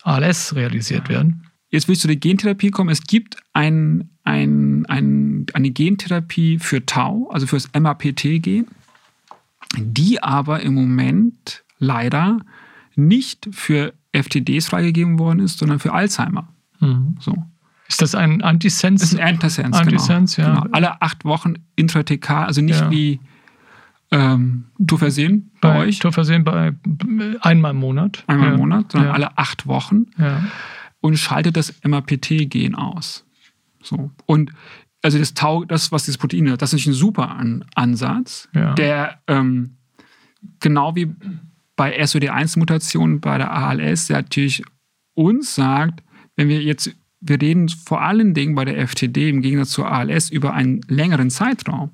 [0.03, 1.17] ALS realisiert ja.
[1.17, 1.47] werden.
[1.71, 2.91] Jetzt will ich zu der Gentherapie kommen.
[2.91, 8.67] Es gibt ein, ein, ein, eine Gentherapie für Tau, also für das MAPT-Gen,
[9.79, 12.41] die aber im Moment leider
[12.95, 16.49] nicht für FTDs freigegeben worden ist, sondern für Alzheimer.
[16.81, 17.17] Mhm.
[17.21, 17.43] So.
[17.93, 19.01] Ist das ein Antisens?
[19.01, 20.49] Das ist ein Antisens, Antisens genau.
[20.49, 20.61] ja.
[20.61, 20.73] Genau.
[20.73, 22.91] Alle acht Wochen intrathekal, also nicht ja.
[22.91, 23.21] wie
[24.11, 25.99] ähm, Tourversehen bei, bei euch.
[25.99, 26.73] Tourversehen bei
[27.41, 28.25] einmal im Monat.
[28.27, 28.55] Einmal ja.
[28.55, 30.07] im Monat, sondern alle acht Wochen.
[31.01, 33.27] Und schaltet das MAPT-Gen aus.
[33.83, 34.11] So.
[34.27, 34.53] Und
[35.03, 39.21] also das Tau, das, was dieses Protein hat, das ist ein super An Ansatz, der
[39.27, 39.77] ähm,
[40.61, 41.13] genau wie
[41.77, 44.63] bei SOD1-Mutationen bei der ALS der natürlich
[45.15, 46.03] uns sagt,
[46.37, 50.29] wenn wir jetzt, wir reden vor allen Dingen bei der FTD im Gegensatz zur ALS
[50.29, 51.91] über einen längeren Zeitraum.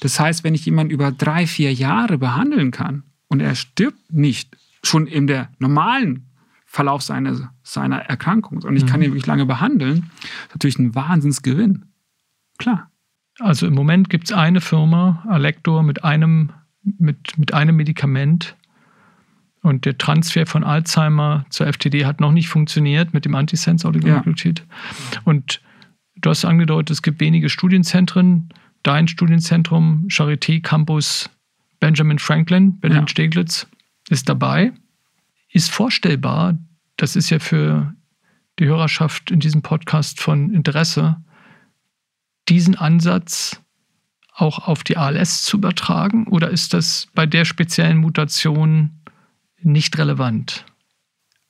[0.00, 4.56] Das heißt, wenn ich jemanden über drei, vier Jahre behandeln kann und er stirbt nicht,
[4.82, 6.26] schon in der normalen
[6.66, 9.04] Verlauf seiner, seiner Erkrankung und ich kann mhm.
[9.04, 10.10] ihn wirklich lange behandeln,
[10.46, 11.84] ist natürlich ein Wahnsinnsgewinn.
[12.58, 12.90] Klar.
[13.38, 16.50] Also im Moment gibt es eine Firma, Alector, mit einem,
[16.82, 18.56] mit, mit einem Medikament,
[19.62, 24.60] und der Transfer von Alzheimer zur FTD hat noch nicht funktioniert mit dem Antisense-Oligonukleotid.
[24.60, 25.20] Ja.
[25.24, 25.60] Und
[26.16, 28.48] du hast angedeutet, es gibt wenige Studienzentren.
[28.82, 31.30] Dein Studienzentrum, Charité Campus
[31.78, 34.12] Benjamin Franklin, Berlin-Steglitz, ja.
[34.12, 34.72] ist dabei.
[35.50, 36.58] Ist vorstellbar,
[36.96, 37.94] das ist ja für
[38.58, 41.16] die Hörerschaft in diesem Podcast von Interesse,
[42.48, 43.60] diesen Ansatz
[44.34, 46.26] auch auf die ALS zu übertragen?
[46.26, 48.90] Oder ist das bei der speziellen Mutation
[49.64, 50.64] nicht relevant.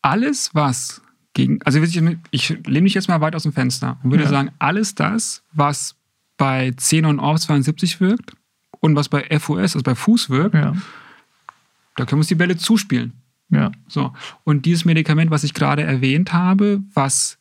[0.03, 1.03] Alles, was
[1.35, 1.97] gegen, also ich,
[2.31, 4.31] ich lehne mich jetzt mal weit aus dem Fenster und würde ja.
[4.31, 5.97] sagen, alles das, was
[6.37, 8.33] bei 10 und ORF 72 wirkt
[8.81, 10.75] und was bei FOS, also bei Fuß wirkt, ja.
[11.97, 13.13] da können wir uns die Bälle zuspielen.
[13.51, 13.71] Ja.
[13.87, 14.13] So.
[14.45, 17.39] Und dieses Medikament, was ich gerade erwähnt habe, was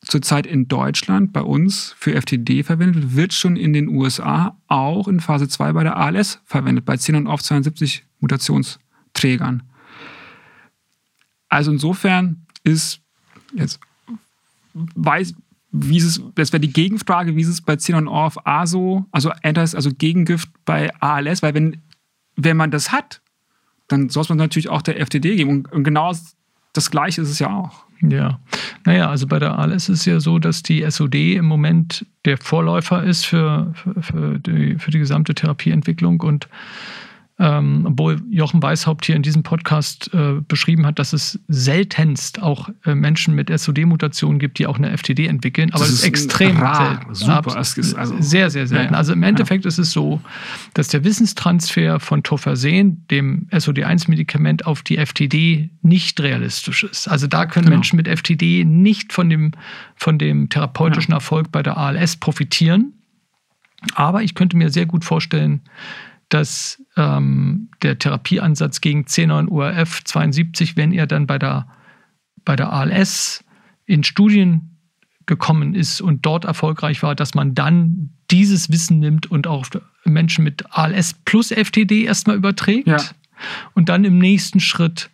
[0.00, 5.08] zurzeit in Deutschland bei uns für FTD verwendet wird, wird schon in den USA auch
[5.08, 9.62] in Phase 2 bei der ALS verwendet, bei 10 und ORF 72 Mutationsträgern.
[11.48, 13.00] Also insofern ist
[13.54, 13.80] jetzt
[14.74, 15.34] weiß,
[15.72, 19.30] wie ist es, das wäre die Gegenfrage, wie ist es bei Xenon Orf ASO, also
[19.42, 21.82] Antis, also Gegengift bei ALS, weil wenn,
[22.36, 23.20] wenn man das hat,
[23.88, 25.50] dann soll man natürlich auch der FTD geben.
[25.50, 26.14] Und, und genau
[26.72, 27.84] das Gleiche ist es ja auch.
[28.02, 28.40] Ja,
[28.84, 32.36] naja, also bei der ALS ist es ja so, dass die SOD im Moment der
[32.36, 36.48] Vorläufer ist für, für, für, die, für die gesamte Therapieentwicklung und
[37.38, 42.70] ähm, obwohl Jochen Weishaupt hier in diesem Podcast äh, beschrieben hat, dass es seltenst auch
[42.86, 45.70] äh, Menschen mit SOD-Mutationen gibt, die auch eine FTD entwickeln.
[45.72, 47.14] Aber das, das ist extrem rar, selten.
[47.14, 48.94] Super, also sehr, sehr selten.
[48.94, 49.68] Ja, also im Endeffekt ja.
[49.68, 50.22] ist es so,
[50.72, 57.06] dass der Wissenstransfer von Tofersen, dem SOD1-Medikament, auf die FTD nicht realistisch ist.
[57.06, 57.76] Also da können genau.
[57.76, 59.52] Menschen mit FTD nicht von dem,
[59.94, 61.18] von dem therapeutischen ja.
[61.18, 62.94] Erfolg bei der ALS profitieren.
[63.94, 65.60] Aber ich könnte mir sehr gut vorstellen,
[66.28, 71.68] dass ähm, der Therapieansatz gegen C9-URF 72, wenn er dann bei der,
[72.44, 73.44] bei der ALS
[73.86, 74.76] in Studien
[75.26, 79.66] gekommen ist und dort erfolgreich war, dass man dann dieses Wissen nimmt und auch
[80.04, 82.98] Menschen mit ALS plus FTD erstmal überträgt ja.
[83.74, 85.10] und dann im nächsten Schritt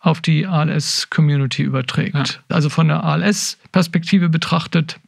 [0.00, 2.14] auf die ALS-Community überträgt.
[2.48, 2.56] Ja.
[2.56, 4.98] Also von der ALS-Perspektive betrachtet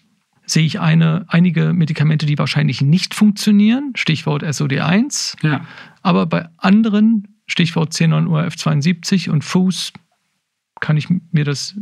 [0.47, 5.37] sehe ich eine, einige Medikamente, die wahrscheinlich nicht funktionieren, Stichwort SOD1.
[5.43, 5.67] Ja.
[6.03, 9.93] Aber bei anderen, Stichwort C9ORF72 und Fuß,
[10.81, 11.77] kann ich mir das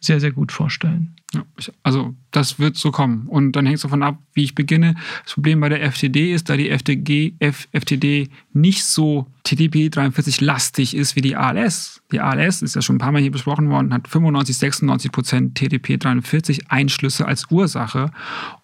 [0.00, 1.14] sehr, sehr gut vorstellen.
[1.32, 1.44] Ja,
[1.84, 3.28] also das wird so kommen.
[3.28, 4.96] Und dann hängt es davon ab, wie ich beginne.
[5.22, 10.96] Das Problem bei der FTD ist, da die FTG, F, FTD nicht so TDP43 lastig
[10.96, 12.02] ist wie die ALS.
[12.10, 15.58] Die ALS ist ja schon ein paar Mal hier besprochen worden, hat 95, 96 Prozent
[15.58, 18.04] TDP43 Einschlüsse als Ursache.
[18.04, 18.12] Und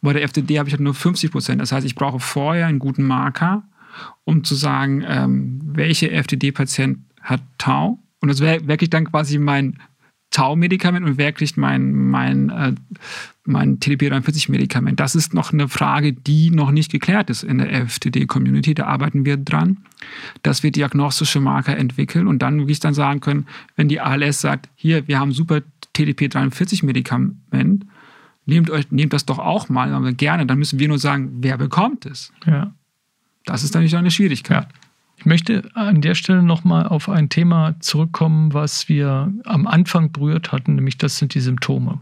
[0.01, 1.61] bei der FTD habe ich halt nur 50 Prozent.
[1.61, 3.63] Das heißt, ich brauche vorher einen guten Marker,
[4.25, 8.01] um zu sagen, ähm, welche FTD-Patient hat Tau.
[8.21, 9.79] Und das wäre wirklich dann quasi mein
[10.37, 12.75] Tau-Medikament und wer kriegt mein, mein, äh,
[13.47, 15.01] mein TDP-43-Medikament?
[15.01, 18.75] Das ist noch eine Frage, die noch nicht geklärt ist in der FTD-Community.
[18.75, 19.79] Da arbeiten wir dran,
[20.43, 23.47] dass wir diagnostische Marker entwickeln und dann wirklich dann sagen können,
[23.77, 25.63] wenn die ALS sagt, hier, wir haben super
[25.95, 27.87] TDP-43-Medikament,
[28.45, 32.05] nehmt, euch, nehmt das doch auch mal, gerne, dann müssen wir nur sagen, wer bekommt
[32.05, 32.31] es.
[32.45, 32.75] Ja.
[33.47, 34.65] Das ist nicht eine Schwierigkeit.
[34.71, 34.86] Ja.
[35.19, 40.53] Ich möchte an der Stelle nochmal auf ein Thema zurückkommen, was wir am Anfang berührt
[40.53, 42.01] hatten, nämlich das sind die Symptome.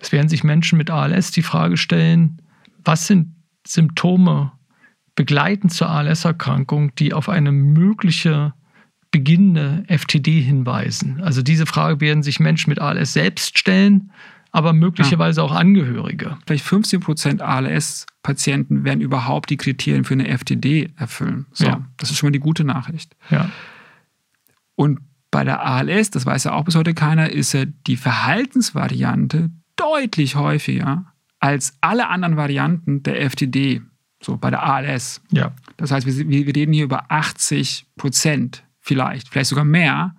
[0.00, 2.42] Es werden sich Menschen mit ALS die Frage stellen,
[2.84, 3.28] was sind
[3.66, 4.52] Symptome
[5.14, 8.52] begleitend zur ALS-Erkrankung, die auf eine mögliche
[9.10, 11.20] beginnende FTD hinweisen?
[11.22, 14.10] Also diese Frage werden sich Menschen mit ALS selbst stellen
[14.56, 15.44] aber möglicherweise ja.
[15.44, 16.38] auch Angehörige.
[16.46, 21.44] Vielleicht 15 Prozent ALS-Patienten werden überhaupt die Kriterien für eine FTD erfüllen.
[21.52, 21.84] So, ja.
[21.98, 23.14] das ist schon mal die gute Nachricht.
[23.28, 23.50] Ja.
[24.74, 29.50] Und bei der ALS, das weiß ja auch bis heute keiner, ist ja die Verhaltensvariante
[29.76, 31.04] deutlich häufiger
[31.38, 33.82] als alle anderen Varianten der FTD,
[34.22, 35.20] so bei der ALS.
[35.32, 35.52] Ja.
[35.76, 40.16] Das heißt, wir, wir reden hier über 80 Prozent vielleicht, vielleicht sogar mehr,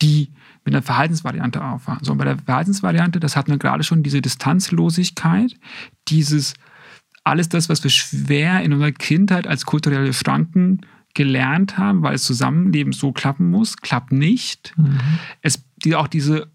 [0.00, 0.30] die
[0.70, 2.04] mit einer Verhaltensvariante aufwachen.
[2.04, 5.54] So, bei der Verhaltensvariante, das hatten wir gerade schon, diese Distanzlosigkeit,
[6.08, 6.54] dieses
[7.24, 10.80] alles das, was wir schwer in unserer Kindheit als kulturelle Schranken
[11.14, 14.72] gelernt haben, weil das Zusammenleben so klappen muss, klappt nicht.
[14.76, 14.98] Mhm.
[15.42, 16.50] Es, die, auch diese,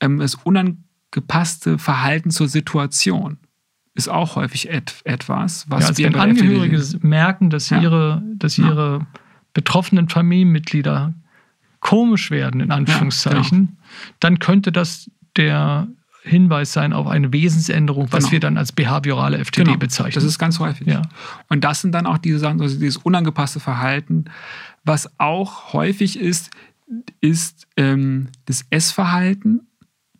[0.00, 3.38] ähm, das unangepasste Verhalten zur Situation
[3.94, 7.82] ist auch häufig et, etwas, was ja, wir wenn Angehörige merken, dass ja.
[7.82, 9.06] ihre, dass ihre ja.
[9.52, 11.14] betroffenen Familienmitglieder
[11.88, 14.16] komisch werden, in Anführungszeichen, ja, genau.
[14.20, 15.88] dann könnte das der
[16.22, 18.32] Hinweis sein auf eine Wesensänderung, was genau.
[18.32, 19.78] wir dann als behaviorale FTD genau.
[19.78, 20.12] bezeichnen.
[20.12, 20.86] Das ist ganz häufig.
[20.86, 21.02] Ja.
[21.48, 24.26] Und das sind dann auch diese Sachen, also dieses unangepasste Verhalten.
[24.84, 26.50] Was auch häufig ist,
[27.22, 29.67] ist ähm, das Essverhalten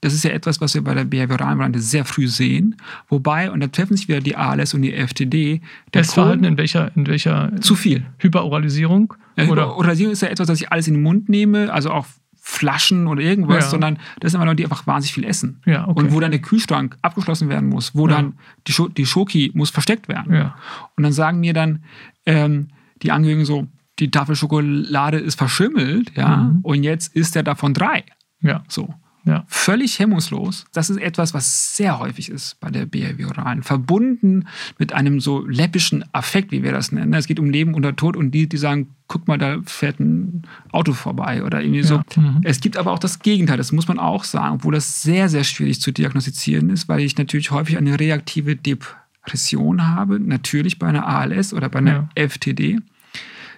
[0.01, 2.77] das ist ja etwas, was wir bei der behavioralen Variante sehr früh sehen.
[3.09, 5.61] Wobei, und da treffen sich wieder die ALS und die FTD.
[5.93, 8.07] Der Essverhalten in welcher, in welcher zu viel.
[8.19, 9.15] Hyperoralisierung?
[9.37, 12.07] Ja, Hyperoralisierung ist ja etwas, dass ich alles in den Mund nehme, also auch
[12.41, 13.71] Flaschen oder irgendwas, ja.
[13.71, 15.61] sondern das sind immer Leute, die einfach wahnsinnig viel essen.
[15.67, 16.01] Ja, okay.
[16.01, 18.17] Und wo dann der Kühlschrank abgeschlossen werden muss, wo ja.
[18.17, 20.35] dann die, Scho die Schoki muss versteckt werden.
[20.35, 20.57] Ja.
[20.97, 21.83] Und dann sagen mir dann
[22.25, 22.69] ähm,
[23.03, 23.67] die Angehörigen so,
[23.99, 26.61] die Tafel Schokolade ist verschimmelt, ja, mhm.
[26.63, 28.05] und jetzt isst er davon drei.
[28.41, 28.63] Ja.
[28.69, 28.95] So.
[29.29, 29.45] Ja.
[29.47, 30.65] Völlig hemmungslos.
[30.73, 33.63] Das ist etwas, was sehr häufig ist bei der behavioralen.
[33.63, 37.13] Verbunden mit einem so läppischen Affekt, wie wir das nennen.
[37.13, 40.43] Es geht um Leben oder Tod und die, die sagen, guck mal, da fährt ein
[40.73, 41.97] Auto vorbei oder irgendwie so.
[41.97, 42.23] Ja.
[42.23, 42.41] Mhm.
[42.45, 45.45] Es gibt aber auch das Gegenteil, das muss man auch sagen, obwohl das sehr, sehr
[45.45, 51.07] schwierig zu diagnostizieren ist, weil ich natürlich häufig eine reaktive Depression habe, natürlich bei einer
[51.07, 52.29] ALS oder bei einer ja.
[52.29, 52.79] FTD.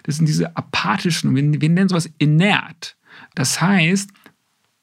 [0.03, 2.97] Das sind diese apathischen, wir, wir nennen sowas inert.
[3.35, 4.09] Das heißt,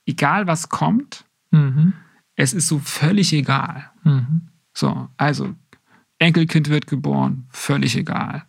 [0.08, 1.92] egal was kommt, mhm.
[2.34, 3.90] es ist so völlig egal.
[4.04, 4.48] Mhm.
[4.72, 5.54] So, also
[6.18, 8.44] Enkelkind wird geboren, völlig egal.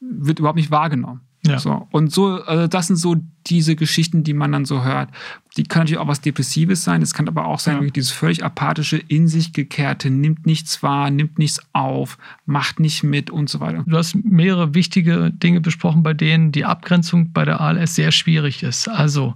[0.00, 1.22] Wird überhaupt nicht wahrgenommen.
[1.44, 1.58] Ja.
[1.58, 1.88] So.
[1.90, 3.16] Und so, also das sind so
[3.48, 5.10] diese Geschichten, die man dann so hört.
[5.56, 7.02] Die können natürlich auch was Depressives sein.
[7.02, 7.90] Es kann aber auch sein, Ja.
[7.90, 13.30] dieses völlig apathische, in sich gekehrte, nimmt nichts wahr, nimmt nichts auf, macht nicht mit
[13.30, 13.82] und so weiter.
[13.86, 18.62] Du hast mehrere wichtige Dinge besprochen, bei denen die Abgrenzung bei der ALS sehr schwierig
[18.62, 18.86] ist.
[18.88, 19.34] Also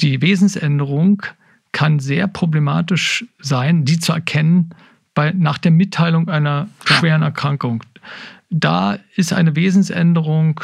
[0.00, 1.22] die Wesensänderung
[1.72, 4.70] kann sehr problematisch sein, die zu erkennen
[5.14, 6.96] bei, nach der Mitteilung einer Ja.
[6.96, 7.84] schweren Erkrankung.
[8.50, 10.60] Da ist eine Wesensänderung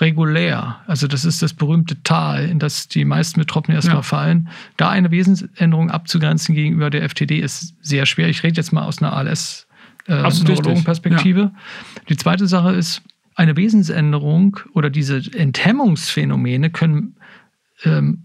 [0.00, 0.76] regulär.
[0.86, 4.02] Also das ist das berühmte Tal, in das die meisten Betroffenen erstmal Ja.
[4.02, 4.48] fallen.
[4.76, 8.28] Da eine Wesensänderung abzugrenzen gegenüber der FTD ist sehr schwer.
[8.28, 9.66] Ich rede jetzt mal aus einer ALS
[10.06, 10.22] äh.
[10.22, 11.50] Neurologenperspektive.
[12.08, 13.02] Die zweite Sache ist,
[13.34, 17.16] eine Wesensänderung oder diese Enthemmungsphänomene können
[17.84, 18.24] ähm,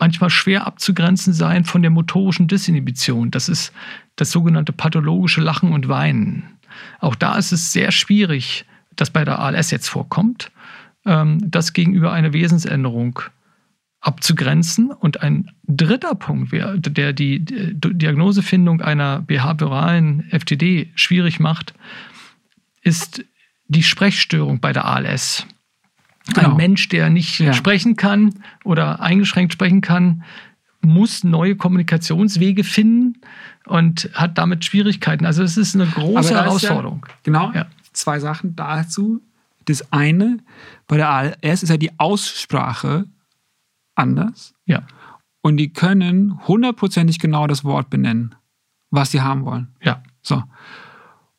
[0.00, 3.30] manchmal schwer abzugrenzen sein von der motorischen Disinhibition.
[3.30, 3.72] Das ist
[4.16, 6.58] das sogenannte pathologische Lachen und Weinen.
[6.98, 8.64] Auch da ist es sehr schwierig,
[8.96, 10.50] das bei der ALS jetzt vorkommt,
[11.06, 13.20] ähm, das gegenüber einer Wesensänderung
[14.00, 14.90] abzugrenzen.
[14.90, 21.74] Und ein dritter Punkt, der die Diagnosefindung einer behavioralen FTD schwierig macht,
[22.82, 23.24] ist
[23.68, 25.46] die Sprechstörung bei der ALS.
[26.34, 26.50] Genau.
[26.50, 27.52] Ein Mensch, der nicht Ja.
[27.54, 30.22] sprechen kann oder eingeschränkt sprechen kann,
[30.82, 33.20] muss neue Kommunikationswege finden
[33.66, 35.26] und hat damit Schwierigkeiten.
[35.26, 37.04] Also es ist eine große Herausforderung.
[37.08, 37.66] Ja, genau, Ja.
[37.92, 39.20] zwei Sachen dazu.
[39.66, 40.38] Das eine,
[40.86, 43.04] bei der ALS ist ja die Aussprache
[43.94, 44.82] anders Ja,
[45.42, 48.34] und die können hundertprozentig genau das Wort benennen,
[48.90, 49.68] was sie haben wollen.
[49.82, 50.42] ja, So.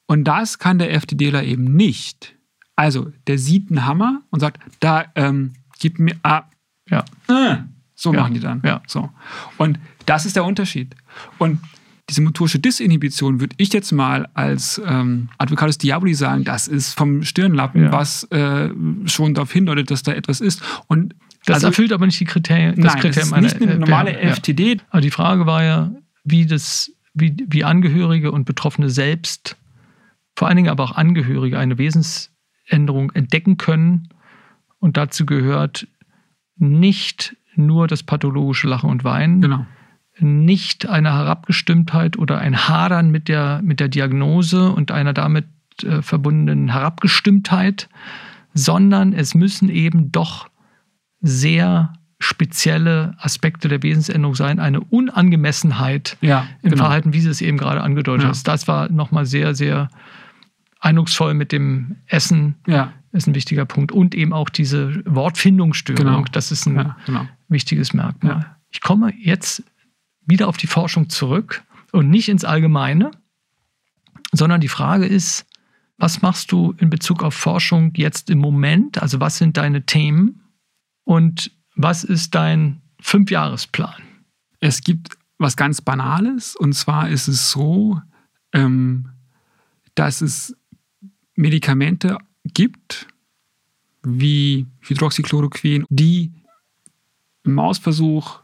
[0.08, 2.36] Und das kann der FDDler eben nicht.
[2.82, 6.44] Also, der sieht einen Hammer und sagt, da, ähm, gib mir, ah,
[6.90, 7.06] ja.
[7.28, 7.58] äh,
[7.94, 8.62] so Ja, machen die dann.
[8.66, 8.82] ja.
[8.88, 9.10] So.
[9.58, 10.96] Und das ist der Unterschied.
[11.38, 11.60] Und
[12.10, 17.24] diese motorische Disinhibition würde ich jetzt mal als ähm, Advocatus Diaboli sagen, das ist vom
[17.24, 17.92] Stirnlappen, Ja.
[17.92, 18.70] was äh,
[19.06, 20.64] schon darauf hindeutet, dass da etwas ist.
[20.88, 21.14] Und
[21.46, 22.76] Das also, erfüllt aber nicht die Kriterien.
[22.78, 24.34] Das nein, das Kriterium ist einer, nicht eine normale ja.
[24.34, 24.82] FTD.
[24.90, 25.92] Aber die Frage war ja,
[26.24, 29.56] wie das, wie, wie Angehörige und Betroffene selbst,
[30.36, 31.78] vor allen Dingen aber auch Angehörige, eine
[32.66, 34.10] Wesensänderung entdecken können.
[34.80, 35.88] Und dazu gehört
[36.58, 39.66] nicht nur das pathologische Lachen und Weinen, Genau.
[40.20, 45.46] nicht eine Herabgestimmtheit oder ein Hadern mit der, mit der Diagnose und einer damit
[45.84, 47.90] äh, verbundenen Herabgestimmtheit,
[48.54, 50.48] sondern es müssen eben doch
[51.22, 56.84] sehr spezielle Aspekte der Wesensänderung sein, eine Unangemessenheit Ja, im genau.
[56.84, 58.30] Verhalten, wie Sie es eben gerade angedeutet Ja.
[58.30, 58.48] hast.
[58.48, 59.90] Das war nochmal sehr, sehr
[60.82, 63.92] eindrucksvoll mit dem Essen, Ja, ist ein wichtiger Punkt.
[63.92, 66.24] Und eben auch diese Wortfindungsstörung, Genau.
[66.32, 67.28] das ist ein ja, genau.
[67.48, 68.40] wichtiges Merkmal.
[68.42, 68.58] Ja.
[68.70, 69.64] Ich komme jetzt
[70.26, 73.12] wieder auf die Forschung zurück und nicht ins Allgemeine,
[74.32, 75.46] sondern die Frage ist,
[75.98, 79.02] was machst du in Bezug auf Forschung jetzt im Moment?
[79.02, 80.42] Also was sind deine Themen
[81.04, 84.02] und was ist dein Fünfjahresplan?
[84.62, 88.00] Es gibt was ganz Banales und zwar ist es so,
[88.54, 89.10] ähm,
[89.96, 90.56] dass es
[91.42, 92.18] Medikamente
[92.54, 93.08] gibt,
[94.04, 96.32] wie Hydroxychloroquin, die
[97.44, 98.40] im Mausversuch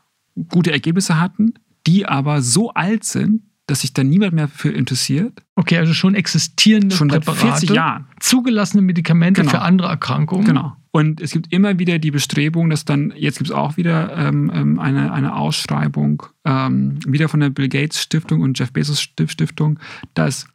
[0.49, 1.53] gute Ergebnisse hatten,
[1.86, 5.43] die aber so alt sind, dass sich da niemand mehr für interessiert.
[5.55, 8.07] Okay, also schon existierende Schon seit Präparate, 40 Jahren.
[8.19, 9.51] zugelassene Medikamente Genau.
[9.51, 10.45] für andere Erkrankungen.
[10.45, 10.75] Genau.
[10.91, 14.49] Und es gibt immer wieder die Bestrebung, dass dann, jetzt gibt es auch wieder ähm,
[14.53, 19.31] ähm, eine, eine Ausschreibung, ähm, wieder von der Bill Gates Stiftung und Jeff Bezos Stif-
[19.31, 19.79] Stiftung,
[20.13, 20.47] dass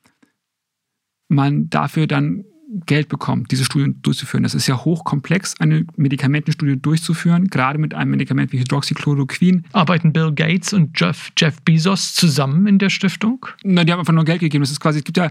[1.32, 2.44] man dafür dann
[2.86, 4.42] Geld bekommt, diese Studien durchzuführen.
[4.44, 9.64] Das ist ja hochkomplex, eine Medikamentenstudie durchzuführen, gerade mit einem Medikament wie Hydroxychloroquin.
[9.72, 13.44] Arbeiten Bill Gates und Jeff, Jeff Bezos zusammen in der Stiftung?
[13.62, 14.62] Na, die haben einfach nur Geld gegeben.
[14.62, 15.30] Das ist quasi, es gibt ja,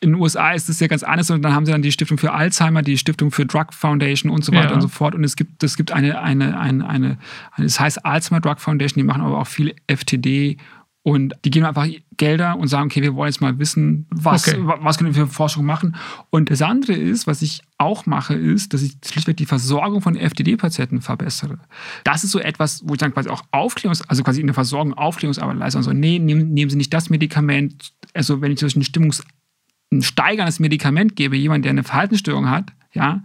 [0.00, 2.18] in den USA ist das ja ganz anders und dann haben sie dann die Stiftung
[2.18, 4.74] für Alzheimer, die Stiftung für Drug Foundation und so weiter Ja.
[4.74, 5.16] und so fort.
[5.16, 7.18] Und es gibt, es gibt eine, eine, eine, eine,
[7.56, 10.56] eine, es heißt Alzheimer Drug Foundation, die machen aber auch viel FTD
[11.02, 11.86] und die geben einfach
[12.18, 14.58] Gelder und sagen, okay, wir wollen jetzt mal wissen, was, Okay.
[14.66, 15.96] wa- was können wir für Forschung machen.
[16.28, 20.14] Und das andere ist, was ich auch mache, ist, dass ich schlichtweg die Versorgung von
[20.14, 21.58] FTD-Patienten verbessere.
[22.04, 24.92] Das ist so etwas, wo ich dann quasi auch Aufklärungs-, also quasi in der Versorgung
[24.92, 27.92] Aufklärungsarbeit leiste und so, nee, nehmen, nehmen Sie nicht das Medikament.
[28.12, 29.24] Also wenn ich zum Beispiel ein Stimmungs-,
[29.92, 33.22] ein steigerndes Medikament gebe, jemand, der eine Verhaltensstörung hat, ja,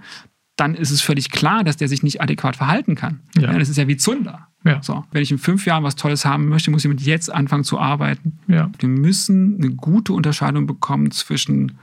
[0.55, 3.19] dann ist es völlig klar, dass der sich nicht adäquat verhalten kann.
[3.37, 3.57] Ja.
[3.57, 4.47] das ist ja wie Zunder.
[4.63, 4.81] Ja.
[4.81, 7.63] So, wenn ich in fünf Jahren was Tolles haben möchte, muss ich mit jetzt anfangen
[7.63, 8.39] zu arbeiten.
[8.47, 8.71] Ja.
[8.79, 11.73] Wir müssen eine gute Unterscheidung bekommen zwischen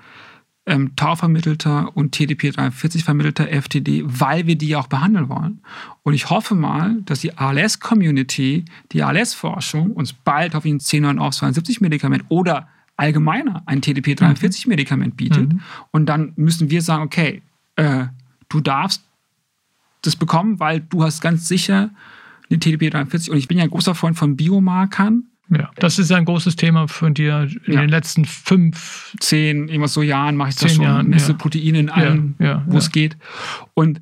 [0.67, 5.61] ähm, Tau-vermittelter und TDP-43 vermittelter FTD, weil wir die ja auch behandeln wollen.
[6.03, 11.35] Und ich hoffe mal, dass die ALS-Community, die ALS-Forschung uns bald auf ein 10 auf
[11.35, 15.53] 72 Medikament oder allgemeiner ein TDP-43 Medikament bietet.
[15.53, 15.61] Mhm.
[15.91, 17.43] Und dann müssen wir sagen, okay,
[17.77, 18.07] äh,
[18.53, 19.03] du darfst
[20.03, 21.91] das bekommen, weil du hast ganz sicher
[22.51, 25.25] eine TDP43 und ich bin ja ein großer Freund von Biomarkern.
[25.51, 27.81] Ja, das ist ein großes Thema von dir in Ja.
[27.83, 30.85] den letzten fünf, Zehn, irgendwas so Jahren mache ich das schon.
[30.85, 31.39] Jahren, Messe ja.
[31.39, 33.17] Proteine in allem, Ja, ja, wo es geht.
[33.75, 34.01] Und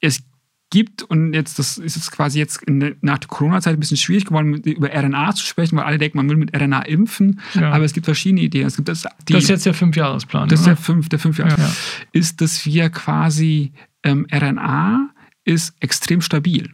[0.00, 0.22] es
[0.70, 3.96] gibt, und jetzt, das ist jetzt quasi jetzt in der, nach der Corona-Zeit ein bisschen
[3.98, 7.40] schwierig geworden, über RNA zu sprechen, weil alle denken, man will mit RNA impfen.
[7.56, 8.66] Aber es gibt verschiedene Ideen.
[8.66, 10.48] Es gibt das, die, das ist jetzt der Fünfjahresplan.
[10.48, 11.70] das ist der fünf, der fünf Ja, ja.
[12.12, 13.72] ist, dass wir quasi
[14.02, 15.10] ähm, RNA
[15.44, 16.70] ist extrem stabil.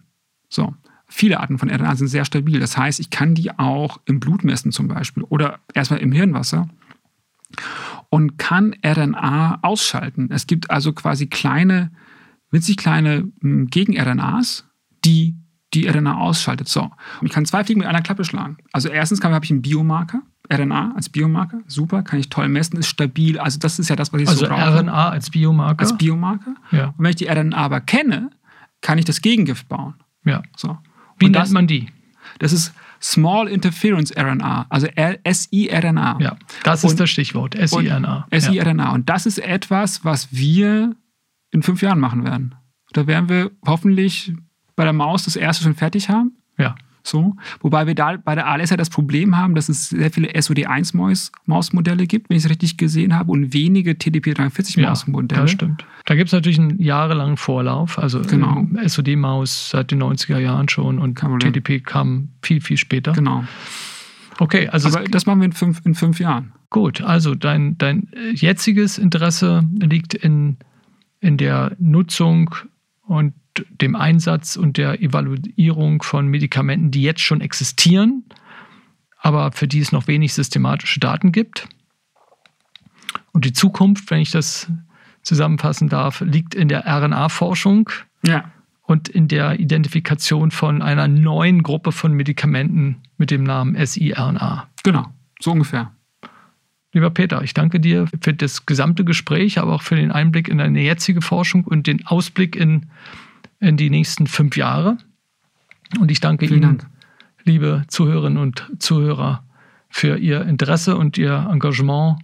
[0.48, 0.74] So.
[1.10, 2.60] Viele Arten von RNA sind sehr stabil.
[2.60, 6.68] Das heißt, ich kann die auch im Blut messen zum Beispiel oder erstmal im Hirnwasser
[8.10, 10.28] und kann RNA ausschalten.
[10.30, 11.90] Es gibt also quasi kleine,
[12.50, 14.66] winzig kleine m, Gegen-RNAs,
[15.04, 15.36] die
[15.74, 16.68] die RNA ausschaltet.
[16.68, 16.82] So,
[17.20, 18.56] und ich kann zwei Fliegen mit einer Klappe schlagen.
[18.72, 22.86] Also erstens habe ich einen Biomarker, RNA als Biomarker, super, kann ich toll messen, ist
[22.88, 23.38] stabil.
[23.38, 24.80] Also das ist ja das, was ich Also so brauche.
[24.80, 25.80] RNA als Biomarker.
[25.80, 26.54] als Biomarker.
[26.72, 28.30] ja, Und wenn ich die RNA aber kenne,
[28.80, 29.94] kann ich das Gegengift bauen.
[30.24, 30.42] ja.
[30.56, 30.78] So.
[31.18, 31.88] Wie Und nennt das, man die?
[32.38, 34.86] das ist Small Interference RNA, also
[35.28, 36.16] siRNA.
[36.20, 37.54] Ja, das Und- ist das Stichwort.
[37.62, 38.26] siRNA.
[38.32, 38.40] ja.
[38.40, 38.92] siRNA.
[38.92, 40.96] Und das ist etwas, was wir
[41.50, 42.54] in fünf Jahren machen werden.
[42.92, 44.32] Da werden wir hoffentlich
[44.78, 46.32] bei der Maus das erste schon fertig haben.
[46.56, 46.74] ja.
[47.04, 47.36] So.
[47.60, 52.06] Wobei wir da bei der ALS ja das Problem haben, dass es sehr viele SOD1-Mausmodelle
[52.06, 55.40] gibt, wenn ich es richtig gesehen habe, und wenige Ja, TDP43-Mausmodelle.
[55.42, 55.86] das stimmt.
[56.04, 57.98] Da gibt es natürlich einen jahrelangen Vorlauf.
[57.98, 58.58] Also Genau.
[58.58, 61.38] ähm, SOD-Maus seit den 90er Jahren schon und Problem.
[61.40, 63.12] TDP kam viel, viel später.
[63.12, 63.44] Genau.
[64.38, 66.52] Okay, also Aber das machen wir in fünf, in fünf Jahren.
[66.70, 67.00] gut.
[67.00, 70.58] Also dein, dein äh, jetziges Interesse liegt in,
[71.20, 72.54] in der Nutzung
[73.06, 73.32] und
[73.70, 78.24] dem Einsatz und der Evaluierung von Medikamenten, die jetzt schon existieren,
[79.20, 81.68] aber für die es noch wenig systematische Daten gibt.
[83.32, 84.70] Und die Zukunft, wenn ich das
[85.22, 87.90] zusammenfassen darf, liegt in der RNA-Forschung
[88.24, 88.50] Ja.
[88.82, 94.68] und in der Identifikation von einer neuen Gruppe von Medikamenten mit dem Namen siRNA.
[94.82, 95.06] Genau.
[95.40, 95.92] So ungefähr.
[96.92, 100.58] Lieber Peter, ich danke dir für das gesamte Gespräch, aber auch für den Einblick in
[100.58, 102.86] deine jetzige Forschung und den Ausblick in,
[103.60, 104.98] in die nächsten fünf Jahre.
[105.98, 106.90] Und ich danke Vielen Ihnen, Dank.
[107.44, 109.44] liebe Zuhörerinnen und Zuhörer,
[109.90, 112.18] für Ihr Interesse und Ihr Engagement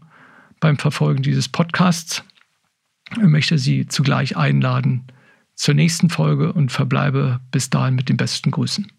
[0.60, 2.22] beim Verfolgen dieses Podcasts.
[3.12, 5.04] Ich möchte Sie zugleich einladen
[5.54, 8.90] zur nächsten Folge und verbleibe bis dahin mit den besten Grüßen.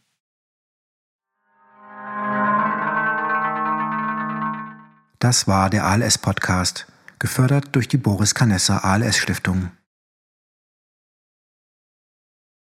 [5.20, 6.88] Das war der ALS-Podcast,
[7.20, 9.72] gefördert durch die Boris Canessa ALS Stiftung.